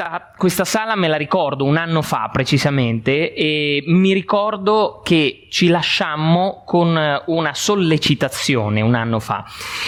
questa, 0.00 0.32
questa, 0.36 0.64
sala 0.64 0.96
me 0.96 1.08
la 1.08 1.16
ricordo 1.16 1.64
un 1.64 1.76
anno 1.76 2.00
fa 2.00 2.30
precisamente 2.32 3.34
e 3.34 3.82
mi 3.86 4.14
ricordo 4.14 5.02
che 5.04 5.46
ci 5.50 5.68
lasciammo 5.68 6.62
con 6.64 7.22
una 7.26 7.54
sollecitazione 7.54 8.80
un 8.80 8.94
anno 8.94 9.20
fa 9.20 9.44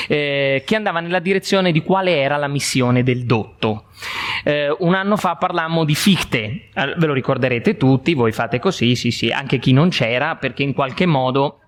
eh, 0.08 0.64
che 0.66 0.76
andava 0.76 1.00
nella 1.00 1.18
direzione 1.18 1.72
di 1.72 1.82
quale 1.82 2.20
era 2.20 2.36
la 2.36 2.48
missione 2.48 3.02
del 3.02 3.24
dotto. 3.24 3.84
Eh, 4.44 4.74
un 4.80 4.94
anno 4.94 5.16
fa 5.16 5.36
parlammo 5.36 5.84
di 5.84 5.94
Fichte, 5.94 6.68
ve 6.74 7.06
lo 7.06 7.12
ricorderete 7.12 7.76
tutti, 7.76 8.14
voi 8.14 8.32
fate 8.32 8.58
così, 8.58 8.96
sì 8.96 9.10
sì, 9.10 9.30
anche 9.30 9.58
chi 9.58 9.72
non 9.72 9.88
c'era 9.88 10.36
perché 10.36 10.62
in 10.62 10.74
qualche 10.74 11.06
modo 11.06 11.61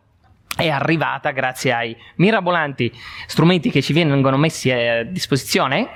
è 0.57 0.69
arrivata 0.69 1.31
grazie 1.31 1.73
ai 1.73 1.97
mirabolanti 2.17 2.93
strumenti 3.27 3.71
che 3.71 3.83
ci 3.83 3.93
vengono 3.93 4.37
messi 4.37 4.71
a 4.71 5.03
disposizione, 5.03 5.91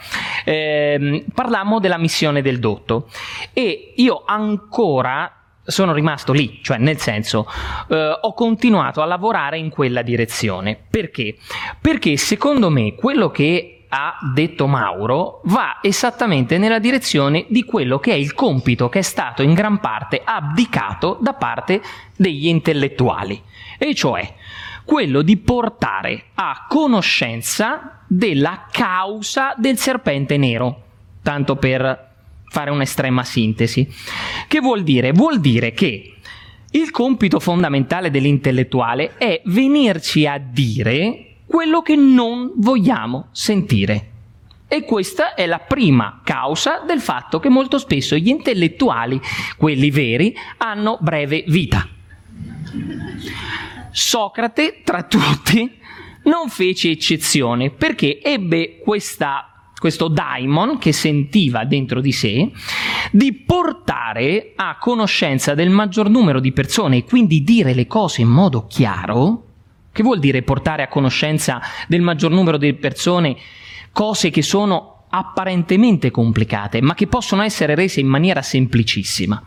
eh, 0.44 1.24
parlammo 1.32 1.78
della 1.78 1.98
missione 1.98 2.42
del 2.42 2.58
dotto 2.58 3.08
e 3.52 3.92
io 3.96 4.24
ancora 4.26 5.32
sono 5.62 5.92
rimasto 5.92 6.32
lì, 6.32 6.60
cioè 6.62 6.78
nel 6.78 6.98
senso 6.98 7.46
eh, 7.90 8.18
ho 8.20 8.32
continuato 8.32 9.02
a 9.02 9.04
lavorare 9.04 9.58
in 9.58 9.68
quella 9.68 10.02
direzione. 10.02 10.78
Perché? 10.90 11.36
Perché 11.80 12.16
secondo 12.16 12.70
me 12.70 12.94
quello 12.94 13.30
che 13.30 13.77
ha 13.88 14.18
detto 14.34 14.66
Mauro 14.66 15.40
va 15.44 15.78
esattamente 15.80 16.58
nella 16.58 16.78
direzione 16.78 17.46
di 17.48 17.64
quello 17.64 17.98
che 17.98 18.12
è 18.12 18.16
il 18.16 18.34
compito 18.34 18.88
che 18.88 19.00
è 19.00 19.02
stato 19.02 19.42
in 19.42 19.54
gran 19.54 19.80
parte 19.80 20.20
abdicato 20.24 21.18
da 21.20 21.34
parte 21.34 21.80
degli 22.16 22.46
intellettuali, 22.46 23.40
e 23.78 23.94
cioè 23.94 24.34
quello 24.84 25.22
di 25.22 25.36
portare 25.36 26.24
a 26.34 26.66
conoscenza 26.68 28.00
della 28.06 28.66
causa 28.70 29.54
del 29.56 29.76
serpente 29.76 30.36
nero, 30.36 30.82
tanto 31.22 31.56
per 31.56 32.06
fare 32.46 32.70
un'estrema 32.70 33.22
sintesi. 33.22 33.86
Che 34.46 34.60
vuol 34.60 34.82
dire? 34.82 35.12
Vuol 35.12 35.40
dire 35.40 35.72
che 35.72 36.14
il 36.70 36.90
compito 36.90 37.38
fondamentale 37.38 38.10
dell'intellettuale 38.10 39.16
è 39.18 39.42
venirci 39.44 40.26
a 40.26 40.38
dire 40.38 41.27
quello 41.48 41.80
che 41.80 41.96
non 41.96 42.52
vogliamo 42.56 43.28
sentire. 43.32 44.10
E 44.68 44.84
questa 44.84 45.32
è 45.34 45.46
la 45.46 45.60
prima 45.60 46.20
causa 46.22 46.82
del 46.86 47.00
fatto 47.00 47.40
che 47.40 47.48
molto 47.48 47.78
spesso 47.78 48.16
gli 48.16 48.28
intellettuali, 48.28 49.18
quelli 49.56 49.90
veri, 49.90 50.36
hanno 50.58 50.98
breve 51.00 51.42
vita. 51.48 51.88
Socrate, 53.90 54.82
tra 54.84 55.04
tutti, 55.04 55.78
non 56.24 56.50
fece 56.50 56.90
eccezione 56.90 57.70
perché 57.70 58.20
ebbe 58.22 58.78
questa, 58.84 59.72
questo 59.78 60.08
daimon 60.08 60.76
che 60.76 60.92
sentiva 60.92 61.64
dentro 61.64 62.02
di 62.02 62.12
sé 62.12 62.50
di 63.10 63.32
portare 63.32 64.52
a 64.54 64.76
conoscenza 64.78 65.54
del 65.54 65.70
maggior 65.70 66.10
numero 66.10 66.40
di 66.40 66.52
persone 66.52 66.98
e 66.98 67.04
quindi 67.04 67.42
dire 67.42 67.72
le 67.72 67.86
cose 67.86 68.20
in 68.20 68.28
modo 68.28 68.66
chiaro 68.66 69.47
che 69.98 70.04
vuol 70.04 70.20
dire 70.20 70.42
portare 70.42 70.84
a 70.84 70.86
conoscenza 70.86 71.60
del 71.88 72.02
maggior 72.02 72.30
numero 72.30 72.56
di 72.56 72.72
persone 72.74 73.36
cose 73.90 74.30
che 74.30 74.42
sono 74.42 75.06
apparentemente 75.10 76.12
complicate, 76.12 76.80
ma 76.80 76.94
che 76.94 77.08
possono 77.08 77.42
essere 77.42 77.74
rese 77.74 77.98
in 77.98 78.06
maniera 78.06 78.40
semplicissima? 78.40 79.42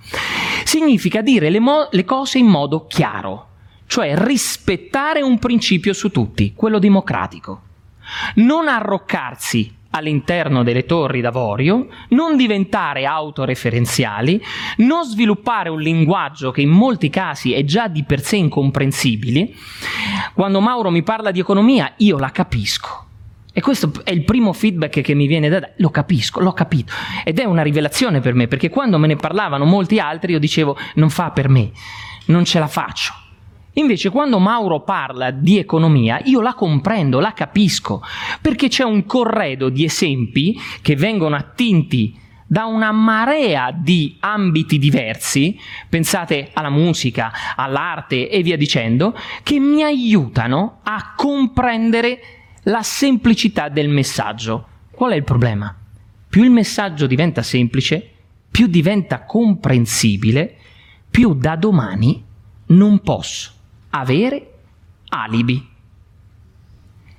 Significa 0.65 1.21
dire 1.21 1.49
le, 1.49 1.61
mo- 1.61 1.87
le 1.89 2.03
cose 2.03 2.37
in 2.37 2.47
modo 2.47 2.85
chiaro, 2.87 3.47
cioè 3.87 4.13
rispettare 4.13 5.21
un 5.21 5.39
principio 5.39 5.93
su 5.93 6.09
tutti, 6.09 6.51
quello 6.53 6.79
democratico. 6.79 7.61
Non 8.35 8.67
arroccarsi 8.67 9.73
all'interno 9.91 10.63
delle 10.63 10.85
torri 10.85 11.21
d'avorio, 11.21 11.87
non 12.09 12.35
diventare 12.35 13.05
autoreferenziali, 13.05 14.41
non 14.77 15.05
sviluppare 15.05 15.69
un 15.69 15.79
linguaggio 15.79 16.51
che 16.51 16.61
in 16.61 16.69
molti 16.69 17.09
casi 17.09 17.53
è 17.53 17.63
già 17.63 17.87
di 17.87 18.03
per 18.03 18.21
sé 18.21 18.37
incomprensibile. 18.37 19.51
Quando 20.33 20.59
Mauro 20.59 20.89
mi 20.89 21.03
parla 21.03 21.31
di 21.31 21.39
economia, 21.39 21.93
io 21.97 22.17
la 22.17 22.29
capisco. 22.29 23.05
E 23.53 23.59
questo 23.59 23.91
è 24.05 24.11
il 24.11 24.23
primo 24.23 24.53
feedback 24.53 25.01
che 25.01 25.13
mi 25.13 25.27
viene 25.27 25.49
da 25.49 25.59
dare. 25.59 25.73
Lo 25.77 25.89
capisco, 25.89 26.39
l'ho 26.39 26.53
capito. 26.53 26.93
Ed 27.25 27.37
è 27.37 27.43
una 27.43 27.63
rivelazione 27.63 28.21
per 28.21 28.33
me, 28.33 28.47
perché 28.47 28.69
quando 28.69 28.97
me 28.97 29.07
ne 29.07 29.17
parlavano 29.17 29.65
molti 29.65 29.99
altri 29.99 30.31
io 30.31 30.39
dicevo 30.39 30.77
non 30.95 31.09
fa 31.09 31.31
per 31.31 31.49
me, 31.49 31.71
non 32.27 32.45
ce 32.45 32.59
la 32.59 32.67
faccio. 32.67 33.20
Invece 33.73 34.09
quando 34.09 34.37
Mauro 34.37 34.81
parla 34.81 35.31
di 35.31 35.57
economia 35.57 36.19
io 36.25 36.41
la 36.41 36.53
comprendo, 36.53 37.21
la 37.21 37.31
capisco, 37.31 38.01
perché 38.41 38.67
c'è 38.67 38.83
un 38.83 39.05
corredo 39.05 39.69
di 39.69 39.85
esempi 39.85 40.59
che 40.81 40.97
vengono 40.97 41.37
attinti 41.37 42.19
da 42.45 42.65
una 42.65 42.91
marea 42.91 43.71
di 43.71 44.17
ambiti 44.19 44.77
diversi, 44.77 45.57
pensate 45.87 46.49
alla 46.51 46.69
musica, 46.69 47.31
all'arte 47.55 48.29
e 48.29 48.43
via 48.43 48.57
dicendo, 48.57 49.17
che 49.41 49.57
mi 49.57 49.83
aiutano 49.83 50.79
a 50.83 51.13
comprendere 51.15 52.19
la 52.63 52.83
semplicità 52.83 53.69
del 53.69 53.87
messaggio. 53.87 54.67
Qual 54.91 55.13
è 55.13 55.15
il 55.15 55.23
problema? 55.23 55.73
Più 56.27 56.43
il 56.43 56.51
messaggio 56.51 57.07
diventa 57.07 57.41
semplice, 57.41 58.09
più 58.51 58.67
diventa 58.67 59.23
comprensibile, 59.23 60.57
più 61.09 61.33
da 61.33 61.55
domani 61.55 62.21
non 62.67 62.99
posso 62.99 63.59
avere 63.91 64.53
alibi. 65.09 65.69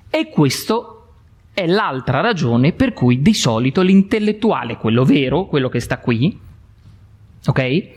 E 0.09 0.29
questo 0.29 1.05
è 1.53 1.65
l'altra 1.65 2.19
ragione 2.19 2.71
per 2.71 2.93
cui 2.93 3.21
di 3.21 3.33
solito 3.33 3.81
l'intellettuale, 3.81 4.77
quello 4.77 5.05
vero, 5.05 5.45
quello 5.45 5.69
che 5.69 5.79
sta 5.79 5.99
qui, 5.99 6.37
ok? 7.45 7.87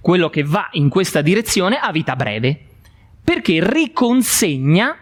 Quello 0.00 0.30
che 0.30 0.42
va 0.42 0.68
in 0.72 0.88
questa 0.88 1.20
direzione 1.22 1.76
ha 1.76 1.92
vita 1.92 2.16
breve, 2.16 2.58
perché 3.22 3.58
riconsegna 3.62 4.96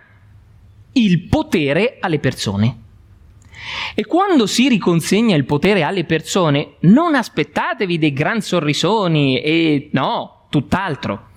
il 0.93 1.21
potere 1.23 1.97
alle 2.01 2.19
persone. 2.19 2.79
E 3.95 4.05
quando 4.07 4.47
si 4.47 4.69
riconsegna 4.69 5.37
il 5.37 5.45
potere 5.45 5.83
alle 5.83 6.05
persone, 6.05 6.75
non 6.81 7.15
aspettatevi 7.15 7.99
dei 7.99 8.13
gran 8.13 8.41
sorrisoni 8.41 9.41
e 9.41 9.89
no, 9.93 10.47
tutt'altro. 10.51 11.29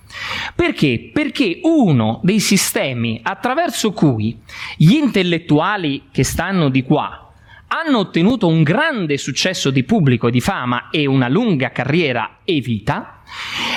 Perché? 0.54 1.10
Perché 1.12 1.60
uno 1.62 2.20
dei 2.22 2.40
sistemi 2.40 3.20
attraverso 3.22 3.92
cui 3.92 4.38
gli 4.76 4.92
intellettuali 4.92 6.04
che 6.12 6.24
stanno 6.24 6.68
di 6.68 6.82
qua 6.82 7.24
hanno 7.68 7.98
ottenuto 7.98 8.46
un 8.46 8.62
grande 8.62 9.18
successo 9.18 9.70
di 9.70 9.82
pubblico, 9.82 10.30
di 10.30 10.40
fama 10.40 10.90
e 10.90 11.06
una 11.06 11.28
lunga 11.28 11.70
carriera 11.70 12.38
e 12.44 12.60
vita, 12.60 13.22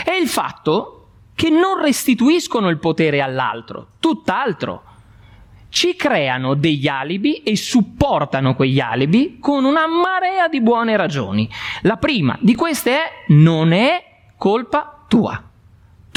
è 0.03 0.11
il 0.11 0.27
fatto 0.27 0.93
che 1.33 1.49
non 1.49 1.81
restituiscono 1.81 2.69
il 2.69 2.77
potere 2.77 3.21
all'altro, 3.21 3.93
tutt'altro. 3.99 4.83
Ci 5.69 5.95
creano 5.95 6.53
degli 6.53 6.87
alibi 6.87 7.37
e 7.43 7.55
supportano 7.55 8.55
quegli 8.55 8.79
alibi 8.79 9.37
con 9.39 9.65
una 9.65 9.87
marea 9.87 10.47
di 10.47 10.61
buone 10.61 10.95
ragioni. 10.95 11.49
La 11.81 11.97
prima 11.97 12.37
di 12.39 12.55
queste 12.55 12.91
è 12.91 13.11
non 13.27 13.71
è 13.73 14.03
colpa 14.37 15.05
tua 15.07 15.46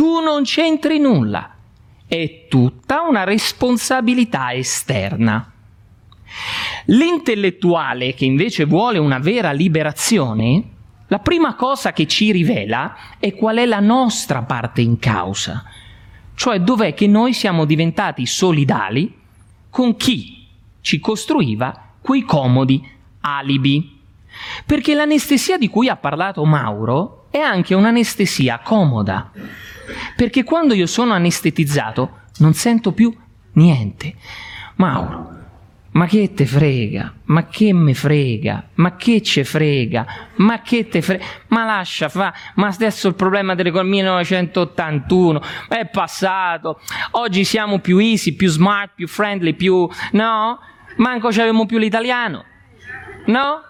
tu 0.01 0.21
non 0.21 0.45
c'entri 0.45 0.99
nulla, 0.99 1.57
è 2.07 2.47
tutta 2.49 3.03
una 3.03 3.25
responsabilità 3.25 4.55
esterna. 4.55 5.53
L'intellettuale 6.87 8.15
che 8.15 8.25
invece 8.25 8.65
vuole 8.65 8.97
una 8.97 9.19
vera 9.19 9.53
liberazione, 9.53 10.65
la 11.09 11.19
prima 11.19 11.55
cosa 11.55 11.93
che 11.93 12.07
ci 12.07 12.33
rivela 12.33 12.97
è 13.19 13.35
qual 13.35 13.59
è 13.59 13.67
la 13.67 13.81
nostra 13.81 14.41
parte 14.41 14.81
in 14.81 14.99
causa, 14.99 15.65
cioè 16.35 16.61
dov'è 16.61 16.95
che 16.95 17.07
noi 17.07 17.35
siamo 17.35 17.67
diventati 17.67 18.25
solidali 18.25 19.15
con 19.69 19.97
chi 19.97 20.47
ci 20.81 20.99
costruiva 20.99 21.91
quei 22.01 22.23
comodi 22.23 22.83
alibi. 23.21 24.01
Perché 24.65 24.95
l'anestesia 24.95 25.59
di 25.59 25.69
cui 25.69 25.91
ha 25.91 25.97
parlato 25.97 26.43
Mauro 26.47 27.20
è 27.31 27.39
anche 27.39 27.75
un'anestesia 27.75 28.61
comoda. 28.63 29.31
Perché 30.17 30.45
quando 30.45 30.75
io 30.75 30.87
sono 30.87 31.13
anestetizzato 31.13 32.19
non 32.39 32.55
sento 32.55 32.93
più 32.93 33.15
niente. 33.53 34.15
Mauro, 34.77 35.39
ma 35.93 36.07
che 36.07 36.33
te 36.33 36.47
frega? 36.47 37.13
Ma 37.25 37.47
che 37.47 37.73
me 37.73 37.95
frega? 37.95 38.69
Ma 38.75 38.95
che 38.95 39.23
ce 39.23 39.45
frega? 39.45 40.07
Ma 40.37 40.61
che 40.61 40.89
te 40.89 41.03
frega? 41.03 41.25
Ma 41.49 41.65
lascia 41.65 42.09
fa, 42.09 42.33
ma 42.55 42.69
adesso 42.69 43.09
il 43.09 43.15
problema 43.15 43.55
dell'economia 43.55 44.03
1981 44.03 45.43
è 45.69 45.87
passato. 45.87 46.81
Oggi 47.13 47.45
siamo 47.45 47.81
più 47.81 47.99
easy, 47.99 48.33
più 48.33 48.49
smart, 48.49 48.93
più 48.95 49.09
friendly, 49.09 49.55
più 49.55 49.89
no? 50.13 50.61
Manco 50.97 51.29
avevamo 51.29 51.67
più 51.67 51.79
l'italiano. 51.79 52.45
No? 53.27 53.63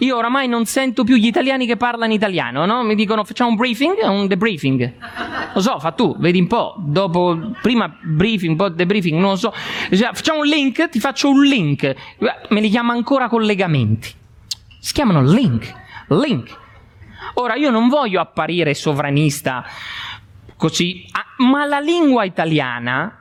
Io 0.00 0.16
oramai 0.16 0.48
non 0.48 0.64
sento 0.64 1.04
più 1.04 1.16
gli 1.16 1.26
italiani 1.26 1.66
che 1.66 1.76
parlano 1.76 2.12
italiano, 2.12 2.64
no? 2.64 2.82
Mi 2.82 2.94
dicono 2.94 3.22
facciamo 3.24 3.50
un 3.50 3.56
briefing, 3.56 3.98
un 4.02 4.26
debriefing. 4.26 4.94
Lo 5.52 5.60
so, 5.60 5.78
fa 5.78 5.92
tu, 5.92 6.16
vedi 6.18 6.38
un 6.38 6.46
po', 6.46 6.74
dopo, 6.78 7.52
prima 7.60 7.94
briefing, 8.02 8.56
poi 8.56 8.74
debriefing, 8.74 9.18
non 9.20 9.30
lo 9.30 9.36
so. 9.36 9.52
Facciamo 9.52 10.40
un 10.40 10.46
link, 10.46 10.88
ti 10.88 11.00
faccio 11.00 11.28
un 11.28 11.42
link. 11.42 11.94
Me 12.48 12.60
li 12.60 12.70
chiama 12.70 12.94
ancora 12.94 13.28
collegamenti. 13.28 14.10
Si 14.78 14.92
chiamano 14.94 15.22
link. 15.22 15.70
link. 16.08 16.56
Ora 17.34 17.54
io 17.54 17.70
non 17.70 17.88
voglio 17.88 18.20
apparire 18.20 18.72
sovranista 18.72 19.64
così, 20.56 21.06
ah, 21.12 21.44
ma 21.44 21.64
la 21.66 21.78
lingua 21.78 22.24
italiana 22.24 23.19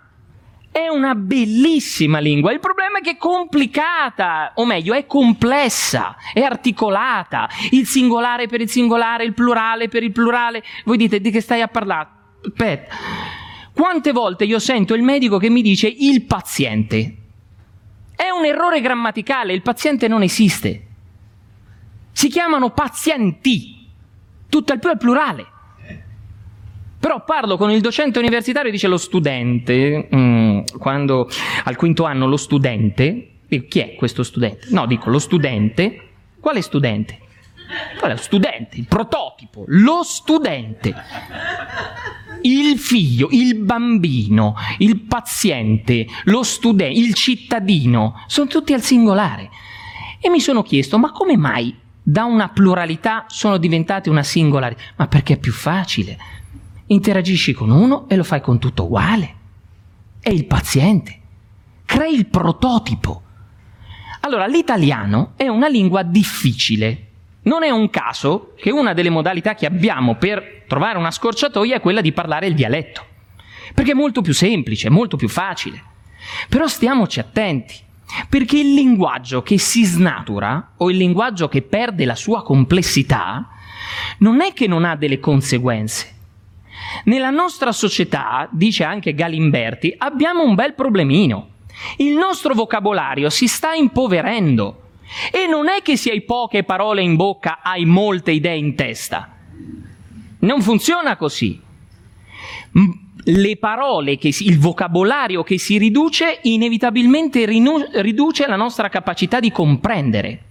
è 0.71 0.87
una 0.87 1.15
bellissima 1.15 2.19
lingua, 2.19 2.51
il 2.51 2.59
problema 2.59 2.99
è 2.99 3.01
che 3.01 3.11
è 3.11 3.17
complicata, 3.17 4.51
o 4.55 4.65
meglio, 4.65 4.93
è 4.93 5.05
complessa, 5.05 6.15
è 6.31 6.41
articolata, 6.41 7.49
il 7.71 7.87
singolare 7.87 8.47
per 8.47 8.61
il 8.61 8.69
singolare, 8.69 9.23
il 9.23 9.33
plurale 9.33 9.87
per 9.87 10.03
il 10.03 10.11
plurale. 10.11 10.63
Voi 10.85 10.97
dite 10.97 11.19
di 11.19 11.31
che 11.31 11.41
stai 11.41 11.61
a 11.61 11.67
parlare? 11.67 12.07
Aspetta. 12.45 12.95
Quante 13.73 14.11
volte 14.11 14.43
io 14.43 14.59
sento 14.59 14.93
il 14.93 15.01
medico 15.01 15.37
che 15.37 15.49
mi 15.49 15.61
dice 15.61 15.87
il 15.87 16.23
paziente? 16.23 17.15
È 18.15 18.29
un 18.29 18.45
errore 18.45 18.81
grammaticale, 18.81 19.53
il 19.53 19.61
paziente 19.61 20.07
non 20.07 20.21
esiste. 20.21 20.85
Si 22.11 22.27
chiamano 22.27 22.71
pazienti, 22.71 23.87
tutto 24.49 24.73
il 24.73 24.79
più 24.79 24.89
è 24.89 24.97
plurale. 24.97 25.47
Però 26.99 27.23
parlo 27.23 27.55
con 27.57 27.71
il 27.71 27.79
docente 27.79 28.19
universitario 28.19 28.69
e 28.69 28.71
dice 28.73 28.87
lo 28.87 28.97
studente, 28.97 30.09
mm, 30.13 30.59
quando 30.77 31.29
al 31.63 31.75
quinto 31.75 32.03
anno 32.03 32.27
lo 32.27 32.37
studente, 32.37 33.35
chi 33.47 33.79
è 33.79 33.95
questo 33.95 34.23
studente? 34.23 34.67
No, 34.71 34.85
dico 34.85 35.09
lo 35.09 35.19
studente, 35.19 36.09
quale 36.39 36.61
studente? 36.61 37.27
Qual 37.97 38.11
lo 38.11 38.17
studente? 38.17 38.77
Il 38.77 38.85
prototipo, 38.85 39.63
lo 39.67 40.03
studente. 40.03 40.93
Il 42.41 42.77
figlio, 42.79 43.27
il 43.31 43.55
bambino, 43.55 44.55
il 44.79 45.01
paziente, 45.01 46.07
lo 46.25 46.41
studente, 46.41 46.99
il 46.99 47.13
cittadino, 47.13 48.23
sono 48.27 48.47
tutti 48.47 48.73
al 48.73 48.81
singolare. 48.81 49.49
E 50.19 50.29
mi 50.29 50.39
sono 50.39 50.63
chiesto, 50.63 50.97
ma 50.97 51.11
come 51.11 51.37
mai 51.37 51.75
da 52.01 52.23
una 52.23 52.49
pluralità 52.49 53.25
sono 53.27 53.57
diventati 53.57 54.09
una 54.09 54.23
singolarità? 54.23 54.81
Ma 54.95 55.07
perché 55.07 55.33
è 55.33 55.37
più 55.37 55.51
facile 55.51 56.17
interagisci 56.91 57.53
con 57.53 57.69
uno 57.69 58.07
e 58.07 58.15
lo 58.15 58.23
fai 58.23 58.41
con 58.41 58.59
tutto 58.59 58.85
uguale. 58.85 59.35
È 60.19 60.29
il 60.29 60.45
paziente. 60.45 61.17
Crei 61.85 62.13
il 62.13 62.27
prototipo. 62.27 63.23
Allora, 64.21 64.45
l'italiano 64.45 65.33
è 65.35 65.47
una 65.47 65.67
lingua 65.67 66.03
difficile. 66.03 67.05
Non 67.43 67.63
è 67.63 67.69
un 67.69 67.89
caso 67.89 68.53
che 68.57 68.71
una 68.71 68.93
delle 68.93 69.09
modalità 69.09 69.55
che 69.55 69.65
abbiamo 69.65 70.15
per 70.15 70.65
trovare 70.67 70.97
una 70.97 71.11
scorciatoia 71.11 71.77
è 71.77 71.81
quella 71.81 72.01
di 72.01 72.11
parlare 72.11 72.47
il 72.47 72.53
dialetto. 72.53 73.05
Perché 73.73 73.91
è 73.91 73.95
molto 73.95 74.21
più 74.21 74.33
semplice, 74.33 74.89
molto 74.89 75.15
più 75.15 75.29
facile. 75.29 75.81
Però 76.49 76.67
stiamoci 76.67 77.19
attenti, 77.19 77.75
perché 78.27 78.59
il 78.59 78.73
linguaggio 78.73 79.41
che 79.41 79.57
si 79.57 79.85
snatura 79.85 80.73
o 80.77 80.89
il 80.89 80.97
linguaggio 80.97 81.47
che 81.47 81.61
perde 81.61 82.05
la 82.05 82.15
sua 82.15 82.43
complessità 82.43 83.47
non 84.19 84.41
è 84.41 84.53
che 84.53 84.67
non 84.67 84.83
ha 84.83 84.95
delle 84.95 85.19
conseguenze, 85.19 86.18
nella 87.05 87.29
nostra 87.29 87.71
società, 87.71 88.47
dice 88.51 88.83
anche 88.83 89.13
Galimberti, 89.13 89.93
abbiamo 89.97 90.43
un 90.43 90.55
bel 90.55 90.73
problemino. 90.73 91.57
Il 91.97 92.15
nostro 92.15 92.53
vocabolario 92.53 93.29
si 93.29 93.47
sta 93.47 93.73
impoverendo. 93.73 94.83
E 95.31 95.47
non 95.47 95.69
è 95.69 95.81
che 95.81 95.97
se 95.97 96.11
hai 96.11 96.21
poche 96.21 96.63
parole 96.63 97.01
in 97.01 97.15
bocca 97.15 97.59
hai 97.63 97.85
molte 97.85 98.31
idee 98.31 98.57
in 98.57 98.75
testa. 98.75 99.35
Non 100.39 100.61
funziona 100.61 101.15
così. 101.17 101.59
Le 103.23 103.57
parole, 103.57 104.17
si, 104.31 104.47
il 104.47 104.59
vocabolario 104.59 105.43
che 105.43 105.57
si 105.57 105.77
riduce, 105.77 106.39
inevitabilmente 106.43 107.45
rinu, 107.45 107.83
riduce 107.95 108.47
la 108.47 108.55
nostra 108.55 108.89
capacità 108.89 109.39
di 109.39 109.51
comprendere. 109.51 110.43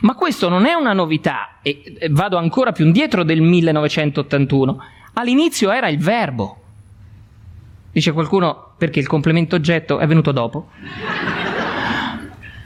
Ma 0.00 0.14
questo 0.14 0.48
non 0.48 0.66
è 0.66 0.74
una 0.74 0.92
novità, 0.92 1.58
e 1.62 2.08
vado 2.10 2.36
ancora 2.36 2.72
più 2.72 2.84
indietro 2.84 3.22
del 3.22 3.40
1981 3.40 4.82
All'inizio 5.14 5.70
era 5.70 5.88
il 5.88 5.98
verbo. 5.98 6.56
Dice 7.92 8.12
qualcuno 8.12 8.72
perché 8.78 8.98
il 8.98 9.06
complemento 9.06 9.56
oggetto 9.56 9.98
è 9.98 10.06
venuto 10.06 10.32
dopo? 10.32 10.70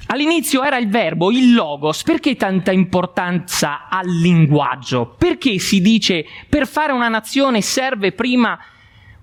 All'inizio 0.08 0.62
era 0.62 0.76
il 0.76 0.88
verbo, 0.88 1.32
il 1.32 1.52
logos. 1.52 2.04
Perché 2.04 2.36
tanta 2.36 2.70
importanza 2.70 3.88
al 3.88 4.08
linguaggio? 4.08 5.14
Perché 5.18 5.58
si 5.58 5.80
dice 5.80 6.24
per 6.48 6.68
fare 6.68 6.92
una 6.92 7.08
nazione 7.08 7.60
serve 7.60 8.12
prima 8.12 8.56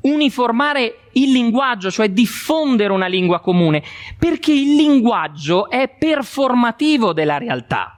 uniformare 0.02 1.10
il 1.14 1.32
linguaggio, 1.32 1.90
cioè 1.90 2.10
diffondere 2.10 2.92
una 2.92 3.08
lingua 3.08 3.40
comune? 3.40 3.82
Perché 4.20 4.52
il 4.52 4.76
linguaggio 4.76 5.70
è 5.70 5.88
performativo 5.88 7.14
della 7.14 7.38
realtà, 7.38 7.98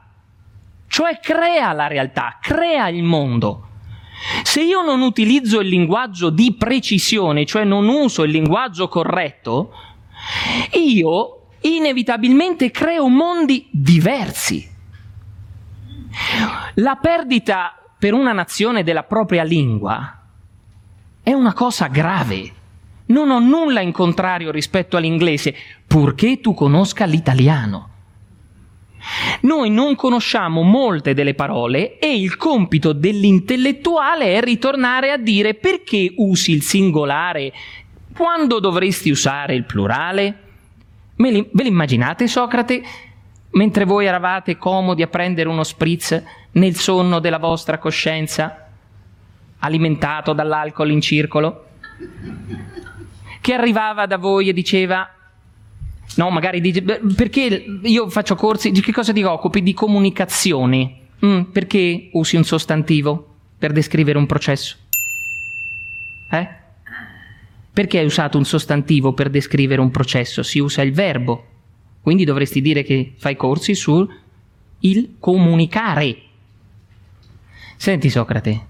cioè 0.88 1.20
crea 1.20 1.74
la 1.74 1.88
realtà, 1.88 2.38
crea 2.40 2.88
il 2.90 3.02
mondo. 3.02 3.70
Se 4.44 4.62
io 4.62 4.82
non 4.82 5.02
utilizzo 5.02 5.60
il 5.60 5.68
linguaggio 5.68 6.30
di 6.30 6.56
precisione, 6.56 7.46
cioè 7.46 7.64
non 7.64 7.88
uso 7.88 8.24
il 8.24 8.32
linguaggio 8.32 8.88
corretto, 8.88 9.72
io 10.74 11.48
inevitabilmente 11.62 12.72
creo 12.72 13.08
mondi 13.08 13.68
diversi. 13.72 14.68
La 16.76 16.96
perdita 16.96 17.76
per 17.98 18.14
una 18.14 18.34
nazione 18.34 18.84
della 18.84 19.04
propria 19.04 19.44
lingua 19.44 20.22
è 21.22 21.34
una 21.34 21.54
cosa 21.54 21.88
grave. 21.88 22.54
Non 23.08 23.30
ho 23.30 23.40
nulla 23.40 23.82
in 23.82 23.92
contrario 23.92 24.52
rispetto 24.52 24.98
all'inglese, 24.98 25.56
purché 25.86 26.40
tu 26.40 26.54
conosca 26.54 27.06
l'italiano. 27.06 27.90
Noi 29.42 29.70
non 29.70 29.96
conosciamo 29.96 30.62
molte 30.62 31.14
delle 31.14 31.34
parole 31.34 32.00
e 32.00 32.20
il 32.20 32.38
compito 32.38 32.94
dell'intellettuale 32.94 34.36
è 34.36 34.42
ritornare 34.42 35.12
a 35.12 35.18
dire 35.18 35.54
perché 35.54 36.14
usi 36.18 36.52
il 36.52 36.62
singolare 36.64 37.54
quando 38.16 38.60
dovresti 38.60 39.10
usare 39.10 39.56
il 39.56 39.66
plurale. 39.66 40.40
Ve 41.16 41.50
l'immaginate 41.52 42.28
Socrate 42.28 42.82
mentre 43.52 43.86
voi 43.86 44.06
eravate 44.06 44.58
comodi 44.58 45.02
a 45.02 45.08
prendere 45.08 45.50
uno 45.50 45.64
spritz 45.64 46.22
nel 46.52 46.76
sonno 46.76 47.20
della 47.20 47.40
vostra 47.40 47.78
coscienza, 47.78 48.68
alimentato 49.60 50.34
dall'alcol 50.34 50.92
in 50.92 51.02
circolo? 51.02 51.66
Che 53.40 53.54
arrivava 53.54 54.06
da 54.06 54.18
voi 54.18 54.50
e 54.50 54.54
diceva 54.54 55.10
No, 56.16 56.30
magari 56.30 56.62
dice, 56.62 56.82
perché 56.82 57.66
io 57.84 58.10
faccio 58.10 58.36
corsi, 58.36 58.72
di 58.72 58.82
che 58.82 58.94
cosa 58.94 59.12
ti 59.12 59.22
occupi? 59.24 59.62
Di 59.62 59.74
comunicazione. 59.74 61.00
Mm, 61.26 61.42
perché 61.52 62.10
usi 62.14 62.36
un 62.36 62.44
sostantivo 62.44 63.36
per 63.58 63.72
descrivere 63.72 64.18
un 64.18 64.26
processo? 64.26 64.78
Eh? 66.32 66.48
Perché 67.74 68.00
hai 68.00 68.06
usato 68.06 68.38
un 68.38 68.46
sostantivo 68.46 69.14
per 69.14 69.30
descrivere 69.30 69.82
un 69.82 69.92
processo? 69.92 70.44
Si 70.44 70.60
usa 70.60 70.82
il 70.82 70.94
verbo. 70.94 71.46
Quindi 72.02 72.24
dovresti 72.24 72.62
dire 72.62 72.84
che 72.84 73.14
fai 73.18 73.36
corsi 73.36 73.76
sul 73.76 74.08
il 74.80 75.16
comunicare. 75.20 76.18
Senti 77.76 78.10
Socrate, 78.10 78.66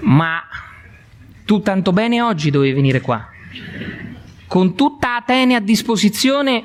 ma 0.00 0.42
tu 1.46 1.60
tanto 1.62 1.92
bene 1.92 2.20
oggi 2.20 2.50
dovevi 2.50 2.74
venire 2.74 3.00
qua 3.00 3.33
con 4.54 4.76
tutta 4.76 5.16
Atene 5.16 5.56
a 5.56 5.60
disposizione, 5.60 6.62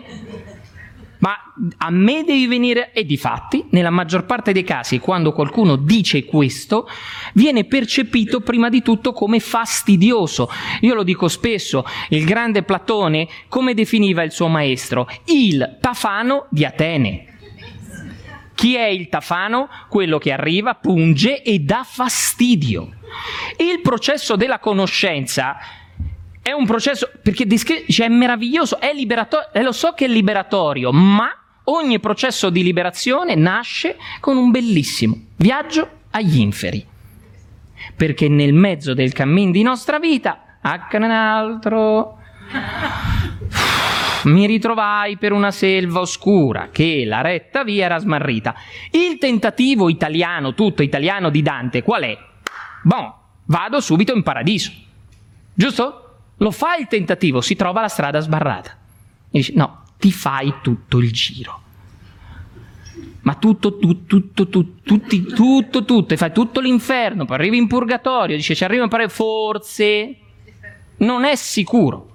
ma 1.18 1.36
a 1.78 1.90
me 1.90 2.24
devi 2.24 2.46
venire 2.46 2.92
e 2.94 3.04
di 3.04 3.18
fatti, 3.18 3.66
nella 3.72 3.90
maggior 3.90 4.28
parte 4.28 4.52
dei 4.52 4.64
casi, 4.64 5.00
quando 5.00 5.34
qualcuno 5.34 5.76
dice 5.76 6.24
questo, 6.24 6.88
viene 7.34 7.64
percepito 7.64 8.42
prima 8.42 8.70
di 8.70 8.84
tutto 8.84 9.12
come 9.12 9.40
fastidioso. 9.40 10.52
Io 10.82 10.94
lo 10.94 11.02
dico 11.02 11.28
spesso, 11.28 11.84
il 12.10 12.26
grande 12.26 12.62
Platone 12.62 13.28
come 13.48 13.74
definiva 13.74 14.22
il 14.22 14.32
suo 14.32 14.50
maestro? 14.50 15.10
Il 15.26 15.80
tafano 15.82 16.46
di 16.52 16.66
Atene. 16.66 17.26
Chi 18.54 18.76
è 18.76 18.86
il 18.86 19.10
tafano? 19.10 19.68
Quello 19.90 20.20
che 20.20 20.32
arriva, 20.32 20.76
punge 20.76 21.42
e 21.42 21.58
dà 21.58 21.84
fastidio. 21.84 22.92
Il 23.58 23.82
processo 23.82 24.36
della 24.36 24.60
conoscenza 24.60 25.58
è 26.50 26.54
un 26.54 26.66
processo, 26.66 27.10
perché 27.22 27.46
descri- 27.46 27.86
cioè, 27.90 28.08
è 28.08 28.10
meraviglioso, 28.10 28.80
è 28.80 28.94
liberatorio, 28.94 29.52
eh, 29.54 29.64
lo 29.64 29.72
so 29.72 29.94
che 29.94 30.06
è 30.06 30.08
liberatorio, 30.08 30.92
ma 30.92 31.30
ogni 31.66 32.00
processo 32.00 32.50
di 32.50 32.64
liberazione 32.64 33.36
nasce 33.36 33.98
con 34.20 34.38
un 34.38 34.52
bellissimo 34.52 35.18
viaggio 35.36 35.88
agli 36.12 36.40
inferi. 36.40 36.86
Perché 37.96 38.28
nel 38.28 38.54
mezzo 38.54 38.94
del 38.94 39.14
cammin 39.14 39.52
di 39.52 39.62
nostra 39.62 40.00
vita, 40.00 40.58
accade 40.62 41.06
un 41.06 41.12
altro, 41.12 42.18
mi 44.24 44.46
ritrovai 44.48 45.18
per 45.18 45.32
una 45.32 45.52
selva 45.52 46.00
oscura 46.00 46.70
che 46.72 47.04
la 47.06 47.22
retta 47.22 47.64
via 47.64 47.86
era 47.86 48.00
smarrita. 48.00 48.56
Il 48.92 49.18
tentativo 49.18 49.88
italiano, 49.90 50.54
tutto 50.54 50.82
italiano 50.82 51.30
di 51.30 51.42
Dante, 51.42 51.84
qual 51.84 52.04
è? 52.04 52.18
Bon, 52.84 53.14
vado 53.46 53.80
subito 53.80 54.14
in 54.14 54.24
paradiso. 54.24 54.72
Giusto? 55.54 56.09
Lo 56.40 56.52
fa 56.52 56.76
il 56.76 56.88
tentativo, 56.88 57.42
si 57.42 57.56
trova 57.56 57.82
la 57.82 57.88
strada 57.88 58.20
sbarrata. 58.20 58.72
E 58.72 59.38
dice, 59.38 59.54
no, 59.56 59.84
ti 59.98 60.12
fai 60.12 60.56
tutto 60.62 60.98
il 60.98 61.12
giro. 61.12 61.62
ma 63.22 63.36
tutto, 63.36 63.78
tutto, 63.78 64.06
tutto, 64.06 64.48
tutto, 64.48 64.72
tutti, 64.84 65.24
tutto, 65.24 65.86
tutto, 65.86 66.14
e 66.14 66.18
fai 66.18 66.32
tutto 66.32 66.60
l'inferno, 66.62 67.26
poi 67.26 67.36
arrivi 67.38 67.58
in 67.58 67.68
purgatorio, 67.68 68.36
dice 68.36 68.56
ci 68.56 68.64
arriva 68.64 68.86
a 68.86 68.88
pare 68.88 69.10
forse, 69.10 70.16
non 70.98 71.26
è 71.26 71.36
sicuro. 71.36 72.08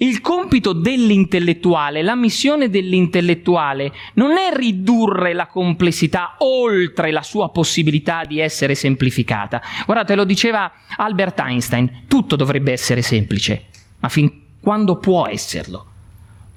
Il 0.00 0.20
compito 0.20 0.72
dell'intellettuale, 0.72 2.02
la 2.02 2.14
missione 2.14 2.70
dell'intellettuale 2.70 3.92
non 4.14 4.36
è 4.36 4.54
ridurre 4.54 5.32
la 5.32 5.46
complessità 5.46 6.36
oltre 6.38 7.10
la 7.10 7.22
sua 7.22 7.50
possibilità 7.50 8.24
di 8.24 8.38
essere 8.38 8.76
semplificata. 8.76 9.60
Guardate, 9.84 10.14
lo 10.14 10.24
diceva 10.24 10.70
Albert 10.96 11.40
Einstein, 11.40 12.04
tutto 12.06 12.36
dovrebbe 12.36 12.70
essere 12.70 13.02
semplice, 13.02 13.64
ma 13.98 14.08
fin 14.08 14.30
quando 14.60 14.98
può 14.98 15.26
esserlo. 15.26 15.86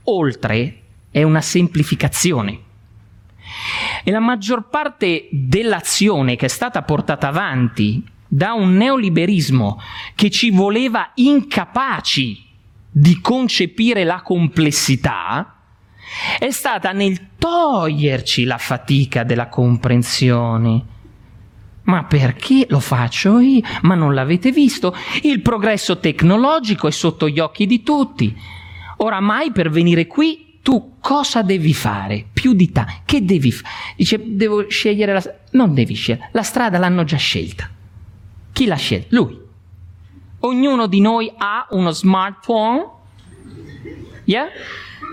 Oltre 0.03 0.81
è 1.10 1.24
una 1.24 1.41
semplificazione. 1.41 2.60
E 4.03 4.12
la 4.12 4.19
maggior 4.19 4.69
parte 4.69 5.27
dell'azione 5.31 6.36
che 6.36 6.45
è 6.45 6.50
stata 6.50 6.83
portata 6.83 7.27
avanti 7.27 8.03
da 8.27 8.53
un 8.53 8.75
neoliberismo 8.75 9.81
che 10.13 10.29
ci 10.29 10.51
voleva 10.51 11.12
incapaci 11.15 12.50
di 12.91 13.21
concepire 13.21 14.03
la 14.03 14.21
complessità 14.21 15.55
è 16.38 16.51
stata 16.51 16.91
nel 16.91 17.29
toglierci 17.38 18.43
la 18.43 18.57
fatica 18.57 19.24
della 19.24 19.48
comprensione. 19.48 20.86
Ma 21.83 22.03
perché 22.03 22.65
lo 22.69 22.79
faccio 22.79 23.39
io? 23.39 23.62
Ma 23.81 23.95
non 23.95 24.13
l'avete 24.13 24.51
visto? 24.51 24.93
Il 25.24 25.41
progresso 25.41 26.00
tecnologico 26.00 26.88
è 26.88 26.91
sotto 26.91 27.27
gli 27.27 27.39
occhi 27.39 27.65
di 27.65 27.81
tutti. 27.81 28.36
Oramai 28.98 29.51
per 29.51 29.69
venire 29.69 30.05
qui 30.05 30.60
tu 30.62 30.98
cosa 31.00 31.41
devi 31.41 31.74
fare? 31.74 32.25
Più 32.31 32.53
di 32.53 32.71
te. 32.71 32.86
Che 33.05 33.24
devi 33.24 33.51
fare? 33.51 33.74
Dice, 33.95 34.21
devo 34.24 34.69
scegliere 34.69 35.13
la 35.13 35.19
strada. 35.21 35.39
Non 35.51 35.74
devi 35.74 35.95
scegliere, 35.95 36.29
la 36.33 36.43
strada 36.43 36.77
l'hanno 36.77 37.03
già 37.03 37.17
scelta. 37.17 37.69
Chi 38.51 38.65
l'ha 38.65 38.75
scelta? 38.75 39.07
Lui. 39.15 39.40
Ognuno 40.41 40.88
di 40.88 41.01
noi 41.01 41.31
ha 41.38 41.67
uno 41.71 41.91
smartphone. 41.91 42.89
Yeah? 44.25 44.48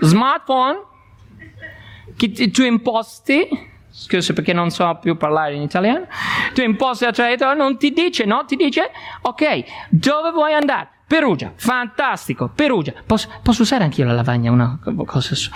Smartphone. 0.01 0.81
Che 2.15 2.51
tu 2.51 2.63
imposti. 2.63 3.67
Scusa 3.91 4.33
perché 4.33 4.53
non 4.53 4.69
so 4.69 4.97
più 5.01 5.17
parlare 5.17 5.55
in 5.55 5.61
italiano. 5.61 6.07
Tu 6.53 6.61
imposti 6.61 7.05
la 7.05 7.11
traiettoria, 7.11 7.53
non 7.53 7.77
ti 7.77 7.91
dice, 7.91 8.25
no? 8.25 8.45
Ti 8.45 8.55
dice, 8.55 8.91
ok, 9.21 9.63
dove 9.89 10.31
vuoi 10.31 10.53
andare? 10.53 10.89
Perugia, 11.05 11.51
fantastico, 11.55 12.49
Perugia. 12.53 12.93
Posso, 13.05 13.29
posso 13.41 13.63
usare 13.63 13.83
anch'io 13.83 14.05
la 14.05 14.13
lavagna? 14.13 14.51
Una 14.51 14.79
cosa 15.05 15.33
su. 15.33 15.49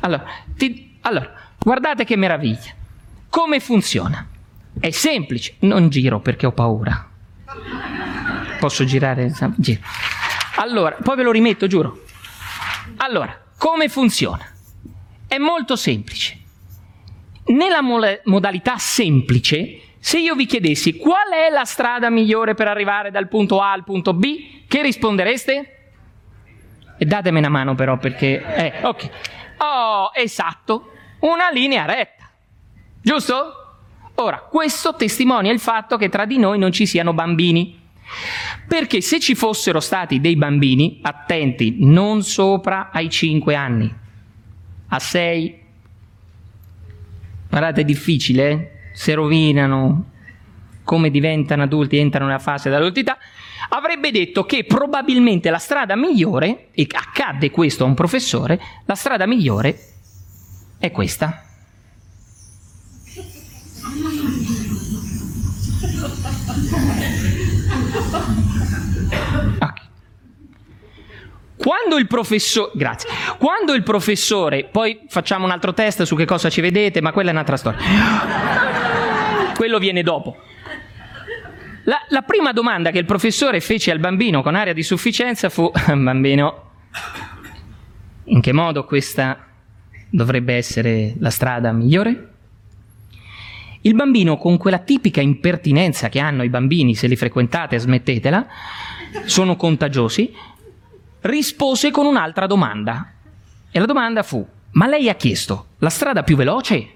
Allora, 0.00 0.22
ti, 0.54 0.98
allora, 1.00 1.32
guardate 1.58 2.04
che 2.04 2.14
meraviglia. 2.14 2.74
Come 3.30 3.58
funziona? 3.58 4.26
È 4.78 4.90
semplice, 4.90 5.56
non 5.60 5.88
giro 5.88 6.20
perché 6.20 6.46
ho 6.46 6.52
paura. 6.52 7.08
Posso 8.58 8.84
girare? 8.84 9.32
Giro. 9.56 9.80
Allora, 10.56 10.96
poi 11.02 11.16
ve 11.16 11.22
lo 11.22 11.30
rimetto, 11.30 11.66
giuro. 11.66 12.04
Allora, 12.96 13.40
come 13.56 13.88
funziona? 13.88 14.44
È 15.26 15.38
molto 15.38 15.76
semplice. 15.76 16.36
Nella 17.46 17.80
mo- 17.80 18.00
modalità 18.24 18.76
semplice, 18.76 19.80
se 19.98 20.18
io 20.18 20.34
vi 20.34 20.46
chiedessi 20.46 20.96
qual 20.96 21.30
è 21.32 21.50
la 21.50 21.64
strada 21.64 22.10
migliore 22.10 22.54
per 22.54 22.68
arrivare 22.68 23.10
dal 23.10 23.28
punto 23.28 23.60
A 23.60 23.72
al 23.72 23.84
punto 23.84 24.12
B, 24.12 24.66
che 24.66 24.82
rispondereste? 24.82 25.76
E 26.98 27.04
datemi 27.04 27.38
una 27.38 27.48
mano 27.48 27.74
però 27.74 27.96
perché... 27.96 28.44
Eh, 28.54 28.72
ok. 28.82 29.10
Oh, 29.58 30.10
esatto, 30.14 30.92
una 31.20 31.50
linea 31.50 31.84
retta. 31.84 32.28
Giusto? 33.00 33.52
Ora, 34.16 34.38
questo 34.38 34.94
testimonia 34.96 35.52
il 35.52 35.60
fatto 35.60 35.96
che 35.96 36.08
tra 36.08 36.24
di 36.24 36.38
noi 36.38 36.58
non 36.58 36.72
ci 36.72 36.86
siano 36.86 37.12
bambini. 37.12 37.86
Perché 38.68 39.00
se 39.00 39.18
ci 39.18 39.34
fossero 39.34 39.80
stati 39.80 40.20
dei 40.20 40.36
bambini, 40.36 40.98
attenti, 41.00 41.76
non 41.78 42.22
sopra 42.22 42.90
ai 42.92 43.08
5 43.08 43.54
anni, 43.54 43.90
a 44.88 44.98
6, 44.98 45.60
guardate 47.48 47.80
è 47.80 47.84
difficile, 47.84 48.50
eh? 48.50 48.70
se 48.92 49.14
rovinano, 49.14 50.10
come 50.84 51.10
diventano 51.10 51.62
adulti, 51.62 51.96
entrano 51.96 52.26
nella 52.26 52.38
fase 52.38 52.68
dell'adultità, 52.68 53.16
avrebbe 53.70 54.10
detto 54.10 54.44
che 54.44 54.64
probabilmente 54.64 55.48
la 55.48 55.56
strada 55.56 55.96
migliore, 55.96 56.68
e 56.72 56.86
accadde 56.90 57.50
questo 57.50 57.84
a 57.84 57.86
un 57.86 57.94
professore, 57.94 58.60
la 58.84 58.94
strada 58.94 59.26
migliore 59.26 59.78
è 60.78 60.90
questa. 60.90 61.42
Quando 71.68 71.98
il 71.98 72.06
professore, 72.06 72.70
grazie, 72.72 73.10
quando 73.36 73.74
il 73.74 73.82
professore, 73.82 74.64
poi 74.64 75.00
facciamo 75.06 75.44
un 75.44 75.50
altro 75.50 75.74
test 75.74 76.04
su 76.04 76.16
che 76.16 76.24
cosa 76.24 76.48
ci 76.48 76.62
vedete, 76.62 77.02
ma 77.02 77.12
quella 77.12 77.28
è 77.28 77.32
un'altra 77.34 77.58
storia. 77.58 77.78
Quello 79.54 79.78
viene 79.78 80.02
dopo. 80.02 80.34
La, 81.84 81.98
la 82.08 82.22
prima 82.22 82.52
domanda 82.52 82.90
che 82.90 82.96
il 82.96 83.04
professore 83.04 83.60
fece 83.60 83.90
al 83.90 83.98
bambino 83.98 84.40
con 84.40 84.54
aria 84.54 84.72
di 84.72 84.82
sufficienza 84.82 85.50
fu, 85.50 85.70
bambino, 85.92 86.70
in 88.24 88.40
che 88.40 88.52
modo 88.54 88.86
questa 88.86 89.44
dovrebbe 90.08 90.54
essere 90.54 91.16
la 91.18 91.28
strada 91.28 91.70
migliore? 91.72 92.28
Il 93.82 93.94
bambino, 93.94 94.38
con 94.38 94.56
quella 94.56 94.78
tipica 94.78 95.20
impertinenza 95.20 96.08
che 96.08 96.18
hanno 96.18 96.44
i 96.44 96.48
bambini, 96.48 96.94
se 96.94 97.08
li 97.08 97.16
frequentate 97.16 97.76
smettetela, 97.76 98.46
sono 99.26 99.56
contagiosi, 99.56 100.32
rispose 101.20 101.90
con 101.90 102.06
un'altra 102.06 102.46
domanda. 102.46 103.12
E 103.70 103.78
la 103.78 103.86
domanda 103.86 104.22
fu, 104.22 104.46
ma 104.72 104.86
lei 104.86 105.08
ha 105.08 105.14
chiesto 105.14 105.66
la 105.78 105.90
strada 105.90 106.22
più 106.22 106.36
veloce 106.36 106.92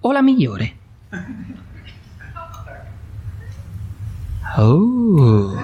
o 0.00 0.12
la 0.12 0.22
migliore? 0.22 0.76
Oh. 4.56 5.54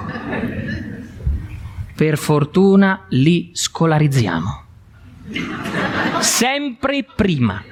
Per 1.94 2.18
fortuna 2.18 3.06
li 3.08 3.50
scolarizziamo. 3.52 4.64
Sempre 6.20 7.04
prima. 7.04 7.62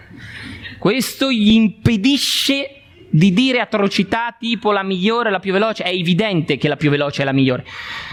Questo 0.79 1.31
gli 1.31 1.53
impedisce 1.53 2.81
di 3.09 3.33
dire 3.33 3.61
atrocità 3.61 4.35
tipo 4.37 4.73
la 4.73 4.83
migliore, 4.83 5.31
la 5.31 5.39
più 5.39 5.53
veloce. 5.53 5.85
È 5.85 5.91
evidente 5.91 6.57
che 6.57 6.69
la 6.69 6.77
più 6.77 6.91
veloce 6.91 7.23
è 7.23 7.25
la 7.25 7.33
migliore. 7.33 7.65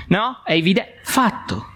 No? 0.07 0.41
È 0.43 0.53
evidente. 0.53 0.99
Fatto. 1.03 1.70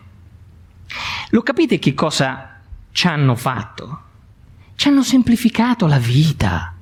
Lo 1.36 1.42
capite 1.42 1.80
che 1.80 1.94
cosa 1.94 2.62
ci 2.94 3.08
hanno 3.08 3.36
fatto? 3.36 4.00
Ci 4.74 4.88
hanno 4.88 5.04
semplificato 5.04 5.86
la 5.86 6.00
vita. 6.00 6.74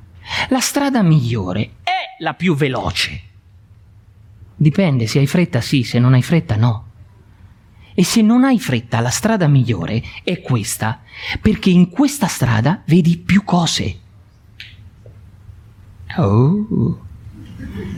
La 0.50 0.60
strada 0.60 1.02
migliore 1.02 1.78
è 1.82 2.22
la 2.22 2.36
più 2.36 2.54
veloce. 2.54 3.22
Dipende, 4.56 5.08
se 5.08 5.18
hai 5.18 5.26
fretta 5.26 5.60
sì, 5.60 5.82
se 5.82 5.98
non 5.98 6.14
hai 6.14 6.22
fretta 6.22 6.56
no. 6.56 6.86
E 7.96 8.04
se 8.04 8.22
non 8.22 8.44
hai 8.44 8.60
fretta, 8.60 9.00
la 9.00 9.10
strada 9.10 9.48
migliore 9.48 10.04
è 10.24 10.40
questa, 10.40 11.02
perché 11.42 11.72
in 11.72 11.90
questa 11.90 12.28
strada 12.28 12.84
vedi 12.86 13.18
più 13.18 13.44
cose. 13.44 14.00
Oh. 16.18 17.08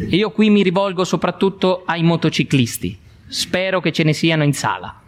Io 0.08 0.32
qui 0.32 0.50
mi 0.50 0.64
rivolgo 0.64 1.04
soprattutto 1.04 1.84
ai 1.86 2.02
motociclisti. 2.02 2.98
Spero 3.28 3.82
che 3.82 3.92
ce 3.92 4.04
ne 4.04 4.14
siano 4.14 4.46
in 4.46 4.54
sala. 4.54 5.02